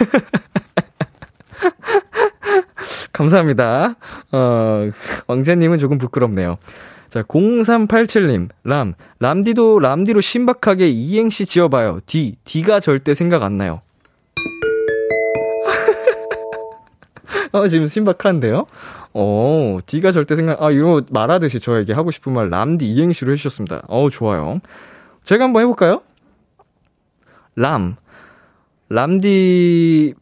[3.13, 3.95] 감사합니다.
[4.31, 4.89] 어,
[5.27, 6.57] 왕자님은 조금 부끄럽네요.
[7.09, 12.01] 자, 0387님, 람, 람디도 람디로 신박하게 이행시 지어봐요.
[12.05, 13.81] D, D가 절대 생각 안 나요.
[17.53, 18.65] 어, 지금 신박한데요?
[19.13, 23.83] 어, D가 절대 생각, 아, 이거 말하듯이 저에게 하고 싶은 말 람디 이행시로 해주셨습니다.
[23.87, 24.59] 어우, 좋아요.
[25.23, 26.01] 제가 한번 해볼까요?
[27.55, 27.95] 람.
[28.89, 30.13] 람디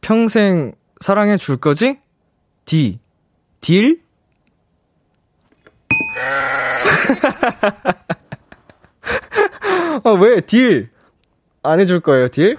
[0.00, 1.98] 평생 사랑해 줄 거지?
[2.64, 2.98] D.
[3.60, 4.02] 딜?
[10.04, 10.40] 아, 왜?
[10.40, 10.90] 딜!
[11.62, 12.56] 안 해줄 거예요, 딜?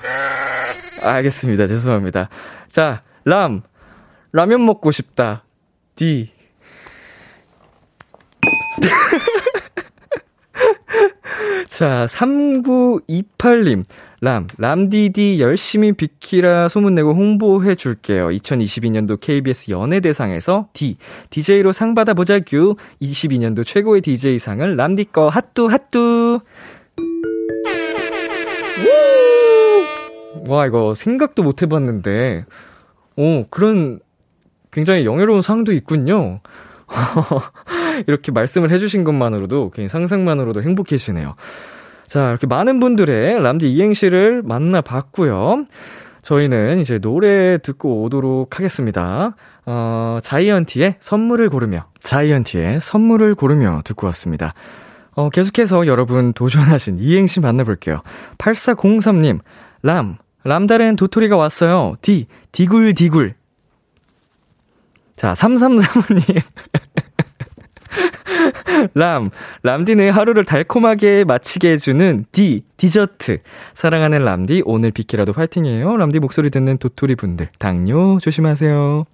[1.01, 1.67] 알겠습니다.
[1.67, 2.29] 죄송합니다.
[2.69, 3.61] 자, 람.
[4.31, 5.43] 라면 먹고 싶다.
[5.95, 6.31] D.
[11.79, 13.85] 자, 3928님.
[14.19, 18.27] 람, 람디디 열심히 비키라 소문내고 홍보해 줄게요.
[18.27, 20.97] 2022년도 KBS 연예대상에서 D,
[21.29, 22.75] DJ로 상 받아보자 규.
[23.01, 26.41] 22년도 최고의 DJ상을 람디 거 핫뚜 핫뚜.
[30.49, 32.43] 와, 이거 생각도 못 해봤는데.
[33.15, 34.01] 오, 그런
[34.71, 36.41] 굉장히 영예로운 상도 있군요.
[38.07, 41.35] 이렇게 말씀을 해주신 것만으로도, 그냥 상상만으로도 행복해지네요.
[42.07, 45.65] 자, 이렇게 많은 분들의 람디 이행시를 만나봤고요.
[46.21, 49.35] 저희는 이제 노래 듣고 오도록 하겠습니다.
[49.65, 54.53] 어, 자이언티의 선물을 고르며, 자이언티의 선물을 고르며 듣고 왔습니다.
[55.13, 58.01] 어, 계속해서 여러분 도전하신 이행시 만나볼게요.
[58.37, 59.39] 8403님,
[59.81, 61.95] 람, 람다른 도토리가 왔어요.
[62.01, 63.35] 디, 디굴디굴.
[65.15, 66.41] 자, 3335님.
[68.93, 69.29] 람,
[69.63, 73.39] 람디는 하루를 달콤하게 마치게 해주는 디, 디저트.
[73.73, 75.97] 사랑하는 람디, 오늘 비키라도 화이팅이에요.
[75.97, 79.05] 람디 목소리 듣는 도토리 분들, 당뇨 조심하세요.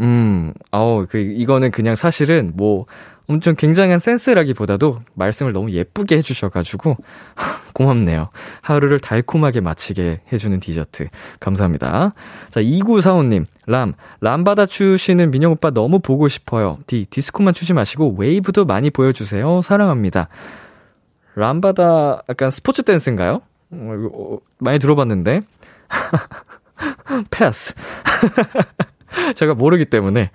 [0.00, 2.86] 음, 아우, 그, 이거는 그냥 사실은 뭐,
[3.28, 6.96] 엄청 굉장한 센스라기보다도 말씀을 너무 예쁘게 해주셔가지고,
[7.74, 8.30] 고맙네요.
[8.60, 11.08] 하루를 달콤하게 마치게 해주는 디저트.
[11.40, 12.14] 감사합니다.
[12.50, 16.78] 자, 2945님, 람, 람바다 추시는 민혁 오빠 너무 보고 싶어요.
[16.86, 19.62] 디, 디스코만 추지 마시고 웨이브도 많이 보여주세요.
[19.62, 20.28] 사랑합니다.
[21.34, 23.40] 람바다 약간 스포츠 댄스인가요?
[23.70, 25.42] 어, 어, 많이 들어봤는데.
[27.30, 27.74] 패스.
[29.36, 30.30] 제가 모르기 때문에.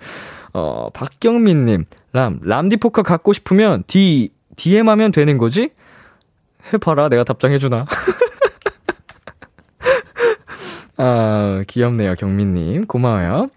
[0.52, 1.84] 어, 박경민님,
[2.18, 5.70] 람, 람디포카 갖고 싶으면 디, DM 하면 되는 거지?
[6.72, 7.86] 해봐라, 내가 답장해주나.
[10.96, 12.86] 아, 귀엽네요, 경민님.
[12.86, 13.50] 고마워요.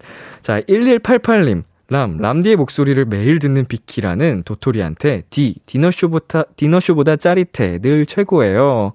[0.43, 1.64] 자, 1188님.
[1.89, 7.80] 람, 람디의 목소리를 매일 듣는 비키라는 도토리한테 D, 디너쇼보다, 디너쇼보다 짜릿해.
[7.80, 8.93] 늘 최고예요.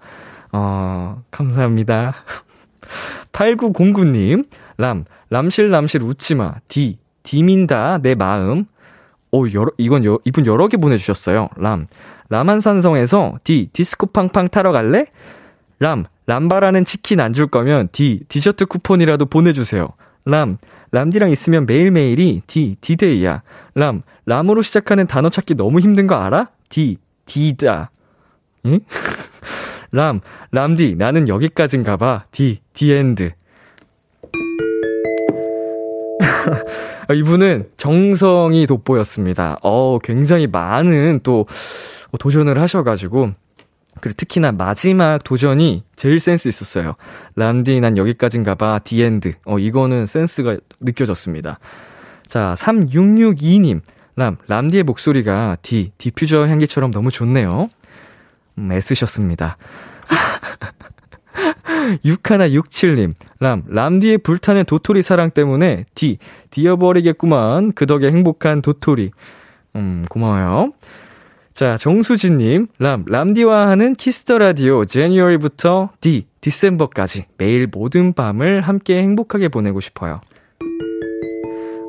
[0.52, 2.14] 어, 감사합니다.
[3.32, 4.46] 8909님.
[4.78, 6.54] 람, 람실람실 웃지마.
[6.68, 8.66] D, 디민다, 내 마음.
[9.32, 11.48] 오, 여러, 이건 여, 이분 여러 개 보내주셨어요.
[11.56, 11.86] 람,
[12.30, 15.06] 라만산성에서 D, 디스코 팡팡 타러 갈래?
[15.78, 19.88] 람, 람바라는 치킨 안 줄 거면 D, 디저트 쿠폰이라도 보내주세요.
[20.24, 20.58] 람,
[20.92, 23.42] 람디랑 있으면 매일매일이 디, 디데이야.
[23.74, 26.48] 람, 람으로 시작하는 단어 찾기 너무 힘든 거 알아?
[26.68, 27.90] 디, 디다.
[28.66, 28.80] 응?
[29.92, 30.20] 람,
[30.50, 32.24] 람디, 나는 여기까지인가 봐.
[32.32, 33.32] D, 디엔드.
[37.14, 39.58] 이분은 정성이 돋보였습니다.
[39.62, 41.44] 어, 굉장히 많은 또
[42.18, 43.32] 도전을 하셔가지고,
[44.00, 46.94] 그리고 특히나 마지막 도전이 제일 센스 있었어요.
[47.34, 48.78] 람디, 난 여기까지인가 봐.
[48.78, 49.34] The End.
[49.44, 51.58] 어, 이거는 센스가 느껴졌습니다.
[52.26, 53.80] 자, 3662님.
[54.16, 57.68] 람, 람디의 목소리가 디, 디퓨저 향기처럼 너무 좋네요.
[58.58, 59.58] 음, 애쓰셨습니다.
[62.04, 66.18] 6167님, 람, 람디의 불타는 도토리 사랑 때문에 디,
[66.50, 67.72] 디어버리겠구만.
[67.72, 69.10] 그 덕에 행복한 도토리.
[69.76, 70.72] 음, 고마워요.
[71.52, 79.00] 자, 정수진님, 람, 람디와 하는 Kiss the Radio, January부터 디, December까지 매일 모든 밤을 함께
[79.00, 80.20] 행복하게 보내고 싶어요.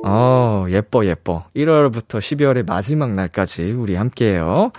[0.05, 1.43] 어, 예뻐, 예뻐.
[1.53, 4.71] 1월부터 12월의 마지막 날까지 우리 함께해요.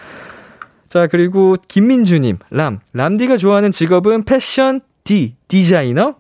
[0.89, 6.15] 자, 그리고 김민주님, 람, 람디가 좋아하는 직업은 패션 D, 디자이너?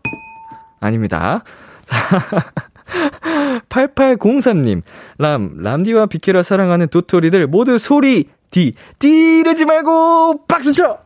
[0.81, 1.43] 아닙니다.
[3.69, 4.83] 8803님,
[5.19, 10.99] 람, 람디와 비키라 사랑하는 도토리들 모두 소리 D, 이러지 말고 박수쳐!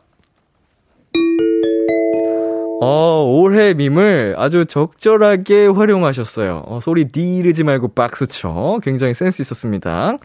[2.81, 6.63] 어, 올해 밈을 아주 적절하게 활용하셨어요.
[6.65, 8.79] 어, 소리 D 이르지 말고 박수쳐.
[8.83, 10.17] 굉장히 센스 있었습니다.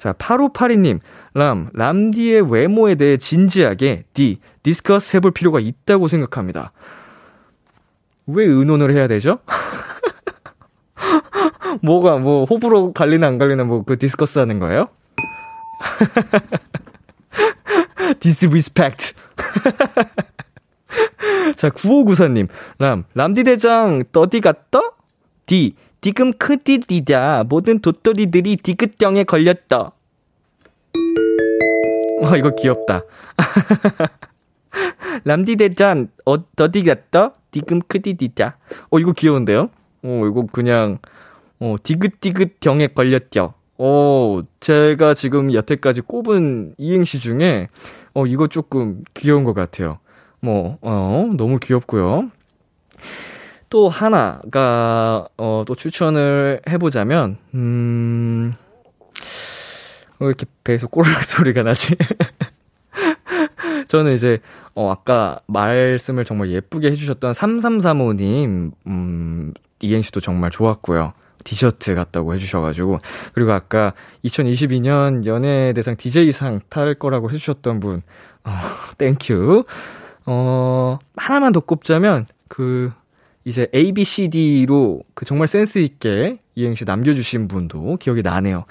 [0.00, 0.98] 자, 8582님,
[1.34, 6.72] 람, 람디의 외모에 대해 진지하게 D, discuss 해볼 필요가 있다고 생각합니다.
[8.26, 9.40] 왜 의논을 해야 되죠?
[11.82, 14.88] 뭐가, 뭐, 호불호 갈리나 안 갈리나 뭐, 그 discuss 하는 거예요?
[18.20, 19.12] Disrespect.
[21.56, 22.48] 자, 9594님,
[22.78, 24.80] 람, 람디 대장, 떠디 갔다?
[25.44, 27.44] 디, 디금 크디디다.
[27.48, 29.92] 모든 도토리들이 디귿병에 걸렸다.
[32.22, 33.02] 어, 이거 귀엽다.
[35.24, 35.56] 람디
[36.24, 37.34] 어, 어디 갔다?
[37.50, 38.56] 디금 크디디다.
[38.90, 39.68] 어, 이거 귀여운데요?
[40.02, 40.98] 어, 이거 그냥,
[41.58, 43.54] 어, 디귿디귿 병에 걸렸죠.
[43.76, 47.68] 어, 제가 지금 여태까지 꼽은 이행시 중에,
[48.14, 49.98] 어, 이거 조금 귀여운 것 같아요.
[50.40, 52.30] 뭐, 어, 너무 귀엽고요.
[53.70, 58.54] 또 하나가, 어, 또 추천을 해보자면, 음,
[60.18, 61.94] 왜 이렇게 배에서 꼬르륵 소리가 나지?
[63.86, 64.40] 저는 이제,
[64.74, 71.12] 어, 아까 말씀을 정말 예쁘게 해주셨던 3335님, 음, 이행시도 정말 좋았고요.
[71.44, 72.98] 디저트 같다고 해주셔가지고.
[73.34, 73.94] 그리고 아까
[74.24, 78.02] 2022년 연예대상 DJ상 탈 거라고 해주셨던 분,
[78.44, 78.50] 어,
[78.98, 79.64] thank you.
[80.26, 82.92] 어, 하나만 더 꼽자면, 그,
[83.44, 88.66] 이제 A, B, C, D로 그 정말 센스 있게 이행시 남겨주신 분도 기억이 나네요.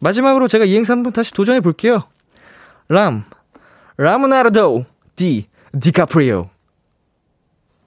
[0.00, 2.02] 마지막으로 제가 이행시 한번 다시 도전해 볼게요.
[2.88, 3.24] 람,
[3.96, 4.84] 라무나르도,
[5.14, 5.46] 디,
[5.80, 6.50] 디카프리오.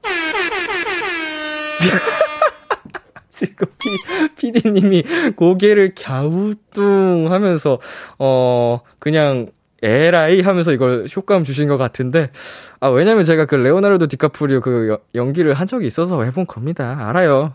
[3.30, 3.90] 지금 피,
[4.38, 5.04] PD님이
[5.36, 7.80] 고개를 갸우뚱 하면서,
[8.18, 9.48] 어, 그냥,
[9.86, 12.32] 에라이 하면서 이걸 효과음 주신 것 같은데,
[12.80, 16.98] 아, 왜냐면 제가 그 레오나르도 디카프리오 그 여, 연기를 한 적이 있어서 해본 겁니다.
[17.08, 17.54] 알아요.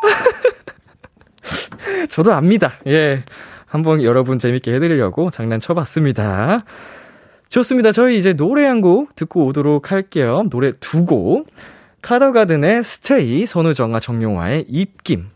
[2.10, 2.74] 저도 압니다.
[2.86, 3.24] 예.
[3.66, 6.60] 한번 여러분 재밌게 해드리려고 장난쳐봤습니다.
[7.48, 7.92] 좋습니다.
[7.92, 10.44] 저희 이제 노래 한 곡 듣고 오도록 할게요.
[10.50, 11.48] 노래 두 곡.
[12.02, 15.26] 카더가든의 Stay, 선우정아 정용화의 입김.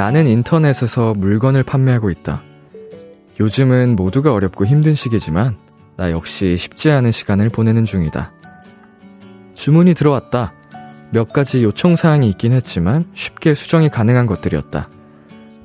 [0.00, 2.40] 나는 인터넷에서 물건을 판매하고 있다.
[3.38, 5.58] 요즘은 모두가 어렵고 힘든 시기지만
[5.98, 8.32] 나 역시 쉽지 않은 시간을 보내는 중이다.
[9.52, 10.54] 주문이 들어왔다.
[11.10, 14.88] 몇 가지 요청 사항이 있긴 했지만 쉽게 수정이 가능한 것들이었다.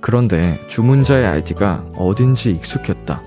[0.02, 3.22] 그런데 주문자의 아이디가 어딘지 익숙했다.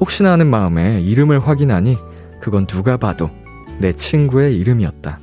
[0.00, 1.98] 혹시나 하는 마음에 이름을 확인하니
[2.40, 3.28] 그건 누가 봐도
[3.80, 5.18] 내 친구의 이름이었다.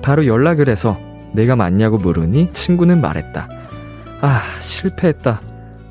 [0.00, 0.96] 바로 연락을 해서
[1.32, 3.59] 내가 맞냐고 물으니 친구는 말했다.
[4.20, 5.40] 아, 실패했다.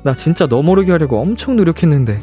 [0.02, 2.20] 나 진짜 너 모르게 하려고 엄청 노력했는데.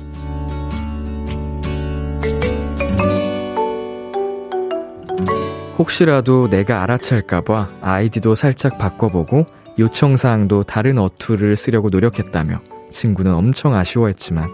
[5.78, 9.46] 혹시라도 내가 알아챌까봐 아이디도 살짝 바꿔보고
[9.78, 14.50] 요청사항도 다른 어투를 쓰려고 노력했다며 친구는 엄청 아쉬워했지만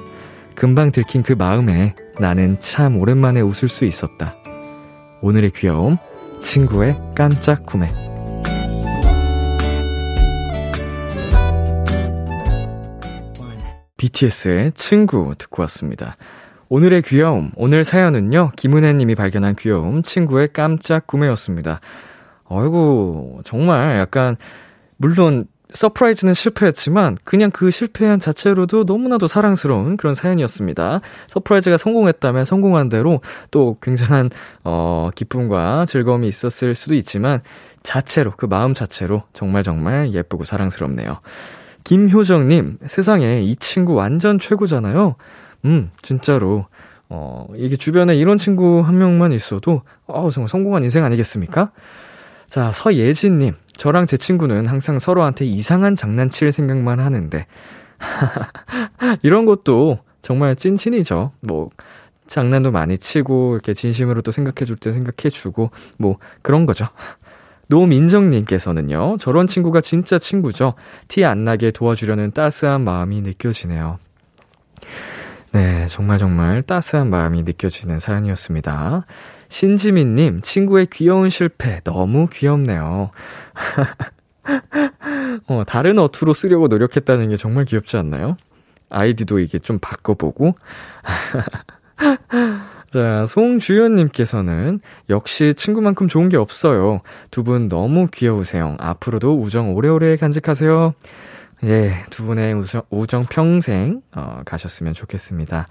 [0.53, 4.35] 금방 들킨 그 마음에 나는 참 오랜만에 웃을 수 있었다.
[5.21, 5.97] 오늘의 귀여움,
[6.39, 8.02] 친구의 깜짝 구매.
[14.03, 16.17] BTS의 친구 듣고 왔습니다.
[16.67, 21.79] 오늘의 귀여움, 오늘 사연은요, 김은혜 님이 발견한 귀여움, 친구의 깜짝 구매였습니다.
[22.45, 24.35] 어이구, 정말 약간,
[24.97, 30.99] 물론, surprise는 실패했지만, 그냥 그 실패한 자체로도 너무나도 사랑스러운 그런 사연이었습니다.
[31.27, 34.31] surprise가 성공했다면 성공한 대로 또 굉장한,
[34.65, 37.41] 어, 기쁨과 즐거움이 있었을 수도 있지만,
[37.83, 41.21] 자체로, 그 마음 자체로 정말 정말 예쁘고 사랑스럽네요.
[41.83, 45.15] 김효정님, 세상에 이 친구 완전 최고잖아요.
[45.65, 46.65] 음, 진짜로.
[47.09, 51.71] 어, 이게 주변에 이런 친구 한 명만 있어도, 어, 정말 성공한 인생 아니겠습니까?
[52.47, 57.45] 자, 서예진님, 저랑 제 친구는 항상 서로한테 이상한 장난칠 생각만 하는데,
[59.21, 61.31] 이런 것도 정말 찐친이죠.
[61.41, 61.69] 뭐,
[62.27, 66.87] 장난도 많이 치고, 이렇게 진심으로 또 생각해줄 때 생각해주고, 뭐, 그런 거죠.
[67.73, 70.75] 노민정님께서는요, 저런 친구가 진짜 친구죠.
[71.07, 73.97] 티 안 나게 도와주려는 따스한 마음이 느껴지네요.
[75.53, 79.05] 네, 정말 정말 따스한 마음이 느껴지는 사연이었습니다.
[79.49, 83.11] 신지민님, 친구의 귀여운 실패, 너무 귀엽네요.
[85.47, 88.37] 어, 다른 어투로 쓰려고 노력했다는 게 정말 귀엽지 않나요?
[88.89, 90.55] 아이디도 이게 좀 바꿔보고.
[92.93, 94.79] 자, 송주연님께서는
[95.09, 97.01] 역시 친구만큼 좋은 게 없어요.
[97.31, 98.77] 두 분 너무 귀여우세요.
[98.79, 100.93] 앞으로도 우정 오래오래 간직하세요.
[101.63, 105.67] 예, 두 분의 우정, 우정 평생, 어, 가셨으면 좋겠습니다.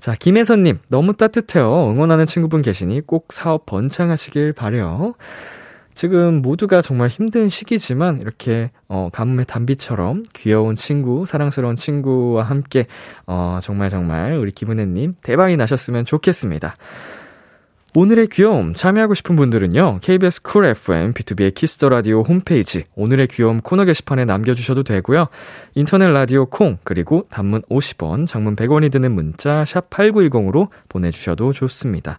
[0.00, 1.90] 자, 김혜선님, 너무 따뜻해요.
[1.90, 5.14] 응원하는 친구분 계시니 꼭 사업 번창하시길 바래요
[5.94, 12.86] 지금 모두가 정말 힘든 시기지만 이렇게 어 가뭄의 단비처럼 귀여운 친구, 사랑스러운 친구와 함께
[13.26, 16.76] 어 정말 정말 우리 김은혜님 대박이 나셨으면 좋겠습니다.
[17.94, 19.98] 오늘의 귀여움 참여하고 싶은 분들은요.
[20.00, 25.28] KBS 쿨 FM B2B의 키스터 라디오 홈페이지 오늘의 귀여움 코너 게시판에 남겨 주셔도 되고요.
[25.74, 32.18] 인터넷 라디오 콩 그리고 단문 50원, 장문 100원이 드는 문자 샵 8910으로 보내 주셔도 좋습니다.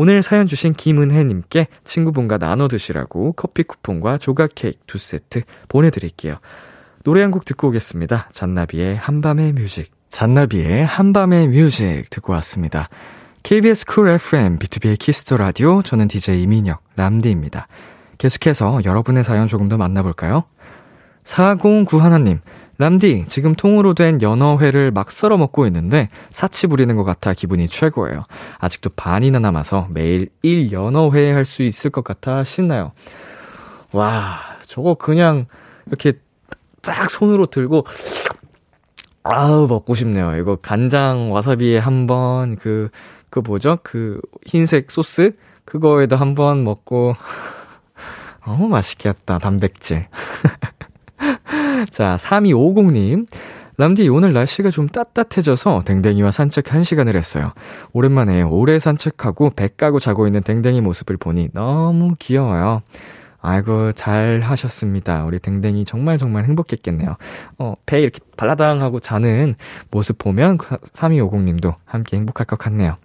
[0.00, 6.36] 오늘 사연 주신 김은혜님께 친구분과 나눠 드시라고 커피 쿠폰과 조각 케이크 두 세트 보내드릴게요.
[7.02, 8.28] 노래 한 곡 듣고 오겠습니다.
[8.30, 9.90] 잔나비의 한밤의 뮤직.
[10.08, 12.88] 잔나비의 한밤의 뮤직 듣고 왔습니다.
[13.42, 17.66] KBS 쿨 FM, B2B의 키스터 라디오, 저는 DJ 이민혁, 람디입니다.
[18.18, 20.44] 계속해서 여러분의 사연 조금 더 만나볼까요?
[21.24, 22.38] 4091님,
[22.80, 28.22] 람디, 지금 통으로 된 연어회를 막 썰어 먹고 있는데 사치 부리는 것 같아 기분이 최고예요.
[28.58, 32.92] 아직도 반이나 남아서 매일 1연어회 할 수 있을 것 같아 신나요.
[33.92, 35.46] 와, 저거 그냥
[35.86, 36.12] 이렇게
[36.82, 37.84] 딱 손으로 들고
[39.24, 40.36] 아우 먹고 싶네요.
[40.36, 42.90] 이거 간장 와사비에 한번 그,
[43.30, 43.78] 그 뭐죠?
[43.82, 45.32] 그 흰색 소스
[45.64, 47.14] 그거에도 한번 먹고
[48.46, 49.38] 너무 맛있겠다.
[49.38, 50.06] 단백질.
[51.86, 53.26] 자, 3250님.
[53.76, 57.52] 람디, 오늘 날씨가 좀 따뜻해져서 댕댕이와 산책 1시간을 했어요.
[57.92, 62.82] 오랜만에 오래 산책하고 배 까고 자고 있는 댕댕이 모습을 보니 너무 귀여워요.
[63.40, 65.24] 아이고, 잘 하셨습니다.
[65.24, 67.16] 우리 댕댕이 정말 정말 행복했겠네요.
[67.58, 69.54] 어, 배 이렇게 발라당 하고 자는
[69.92, 72.96] 모습 보면 3250님도 함께 행복할 것 같네요.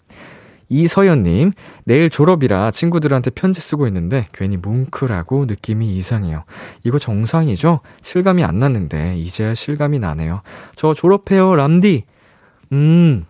[0.70, 1.52] 이서연님,
[1.86, 6.44] 내일 졸업이라 친구들한테 편지 쓰고 있는데 괜히 뭉클하고 느낌이 이상해요.
[6.84, 7.82] 이거 정상이죠?
[8.02, 10.42] 실감이 안 났는데 이제야 실감이 나네요.
[10.76, 12.06] 저 졸업해요, 람디.
[12.72, 13.26] 음.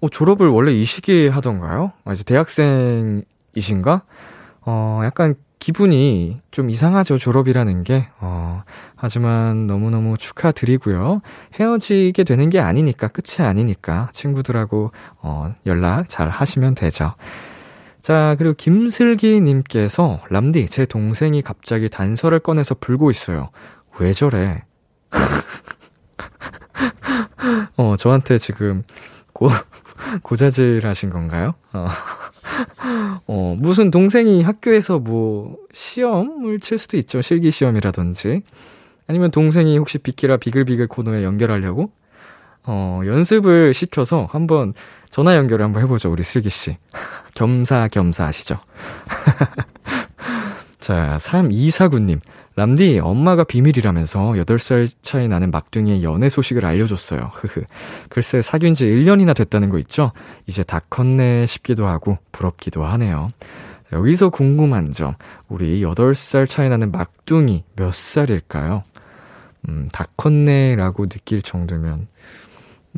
[0.00, 1.92] 어, 졸업을 원래 이 시기에 하던가요?
[2.04, 4.02] 아, 이제 대학생이신가?
[4.62, 8.08] 어, 약간 기분이 좀 이상하죠, 졸업이라는 게.
[8.20, 8.62] 어,
[8.94, 11.22] 하지만 너무너무 축하드리고요.
[11.54, 14.92] 헤어지게 되는 게 아니니까, 끝이 아니니까, 친구들하고,
[15.22, 17.14] 어, 연락 잘 하시면 되죠.
[18.02, 23.50] 자, 그리고 김슬기님께서, 람디, 제 동생이 갑자기 단서를 꺼내서 불고 있어요.
[23.98, 24.62] 왜 저래?
[27.76, 28.84] 어, 저한테 지금,
[29.32, 29.48] 고,
[30.22, 31.54] 고자질 하신 건가요?
[31.72, 31.88] 어.
[33.26, 37.22] 어, 무슨 동생이 학교에서 뭐, 시험을 칠 수도 있죠.
[37.22, 38.42] 실기 시험이라든지.
[39.08, 41.90] 아니면 동생이 혹시 비키라 비글비글 코너에 연결하려고?
[42.64, 44.74] 어, 연습을 시켜서 한번
[45.10, 46.10] 전화 연결을 한번 해보죠.
[46.10, 46.76] 우리 슬기 씨.
[47.34, 48.58] 겸사겸사 하시죠.
[50.80, 52.20] 자, 3249님.
[52.56, 57.30] 람디, 엄마가 비밀이라면서 8살 차이 나는 막둥이의 연애 소식을 알려줬어요.
[57.34, 57.64] 흐흐.
[58.08, 60.12] 글쎄, 사귄 지 1년이나 됐다는 거 있죠?
[60.46, 63.28] 이제 다 컸네 싶기도 하고, 부럽기도 하네요.
[63.92, 65.14] 여기서 궁금한 점.
[65.48, 68.84] 우리 8살 차이 나는 막둥이 몇 살일까요?
[69.68, 72.08] 음, 다 컸네라고 느낄 정도면,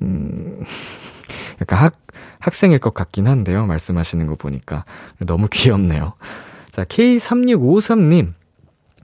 [0.03, 0.61] 음,
[1.61, 1.97] 약간 학,
[2.39, 3.67] 학생일 것 같긴 한데요.
[3.67, 4.85] 말씀하시는 거 보니까.
[5.19, 6.15] 너무 귀엽네요.
[6.71, 8.38] 자, K3653님.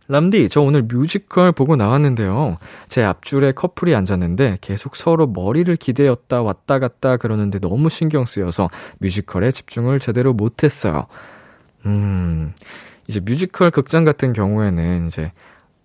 [0.06, 2.58] 람디, 저 오늘 뮤지컬 보고 나왔는데요.
[2.88, 9.50] 제 앞줄에 커플이 앉았는데 계속 서로 머리를 기대었다 왔다 갔다 그러는데 너무 신경 쓰여서 뮤지컬에
[9.50, 11.06] 집중을 제대로 못했어요.
[11.86, 12.52] 음,
[13.08, 15.32] 이제 뮤지컬 극장 같은 경우에는 이제,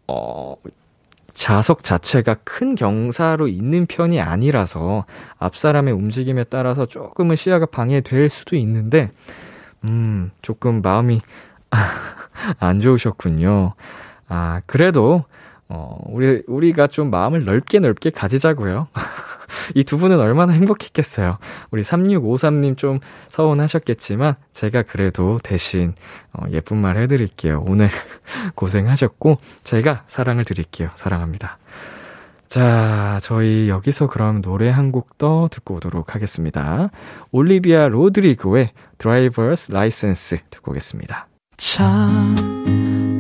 [0.08, 0.56] 어,
[1.34, 5.06] 좌석 자체가 큰 경사로 있는 편이 아니라서
[5.38, 9.12] 앞 사람의 움직임에 따라서 조금은 시야가 방해될 수도 있는데,
[9.86, 11.22] 음, 조금 마음이
[12.60, 13.76] 안 좋으셨군요.
[14.30, 15.26] 아, 그래도,
[15.68, 18.88] 어, 우리, 우리가 좀 마음을 넓게 넓게 가지자고요.
[19.76, 21.38] 이 두 분은 얼마나 행복했겠어요.
[21.72, 23.00] 우리 3653님 좀
[23.30, 25.94] 서운하셨겠지만, 제가 그래도 대신,
[26.34, 27.64] 어, 예쁜 말 해드릴게요.
[27.68, 27.90] 오늘
[28.56, 30.90] 고생하셨고, 제가 사랑을 드릴게요.
[30.96, 31.58] 사랑합니다.
[32.48, 36.90] 자, 저희 여기서 그럼 노래 한 곡 더 듣고 오도록 하겠습니다.
[37.32, 41.28] 올리비아 로드리고의 drivers license 듣고 오겠습니다.
[41.58, 42.36] 참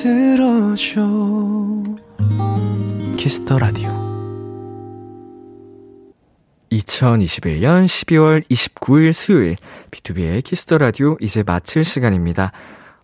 [0.00, 1.02] 들어줘
[3.18, 3.90] 키스터 라디오
[6.72, 9.56] 2021년 12월 29일 수요일
[9.90, 12.50] B2B의 키스터 라디오 이제 마칠 시간입니다.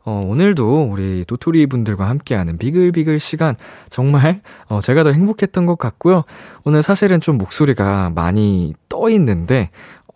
[0.06, 3.56] 어, 오늘도 우리 도토리 분들과 함께하는 비글비글 시간
[3.90, 6.22] 정말 어, 제가 더 행복했던 것 같고요.
[6.64, 9.68] 오늘 사실은 좀 목소리가 많이 떠 있는데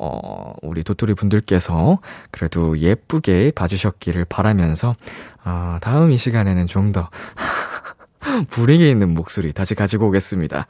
[0.02, 1.98] 어, 우리 도토리 분들께서
[2.30, 4.96] 그래도 예쁘게 봐주셨기를 바라면서
[5.44, 7.08] 어, 다음 이 시간에는 좀 더
[8.50, 10.66] 분위기 있는 목소리 다시 가지고 오겠습니다.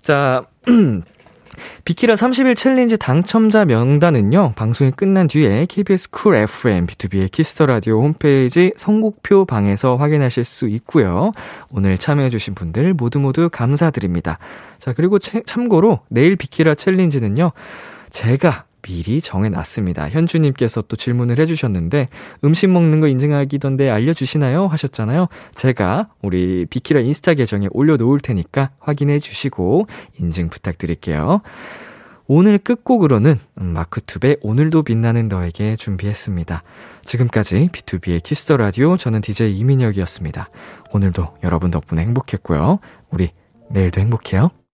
[0.00, 0.42] 자,
[1.84, 8.72] 비키라 30일 challenge 당첨자 명단은요, 방송이 끝난 뒤에 KBS 쿨 FM, B2B의 키스터 라디오 홈페이지
[8.76, 11.32] 선곡표 방에서 확인하실 수 있고요.
[11.70, 14.38] 오늘 참여해주신 분들 모두 모두 감사드립니다.
[14.78, 17.52] 자, 그리고 채, 참고로 내일 비키라 challenge는요,
[18.12, 20.10] 제가 미리 정해놨습니다.
[20.10, 22.08] 현주님께서 또 질문을 해주셨는데,
[22.44, 24.66] 음식 먹는 거 인증하기던데 알려주시나요?
[24.66, 25.28] 하셨잖아요.
[25.54, 29.86] 제가 우리 비키라 인스타 계정에 올려놓을 테니까 확인해 주시고,
[30.18, 31.42] 인증 부탁드릴게요.
[32.26, 36.62] 오늘 끝곡으로는 마크툽의 오늘도 빛나는 너에게 준비했습니다.
[37.04, 40.48] 지금까지 비투비의 키스 더 라디오 저는 DJ 이민혁이었습니다.
[40.92, 42.78] 오늘도 여러분 덕분에 행복했고요.
[43.10, 43.30] 우리
[43.70, 44.50] 내일도 행복해요.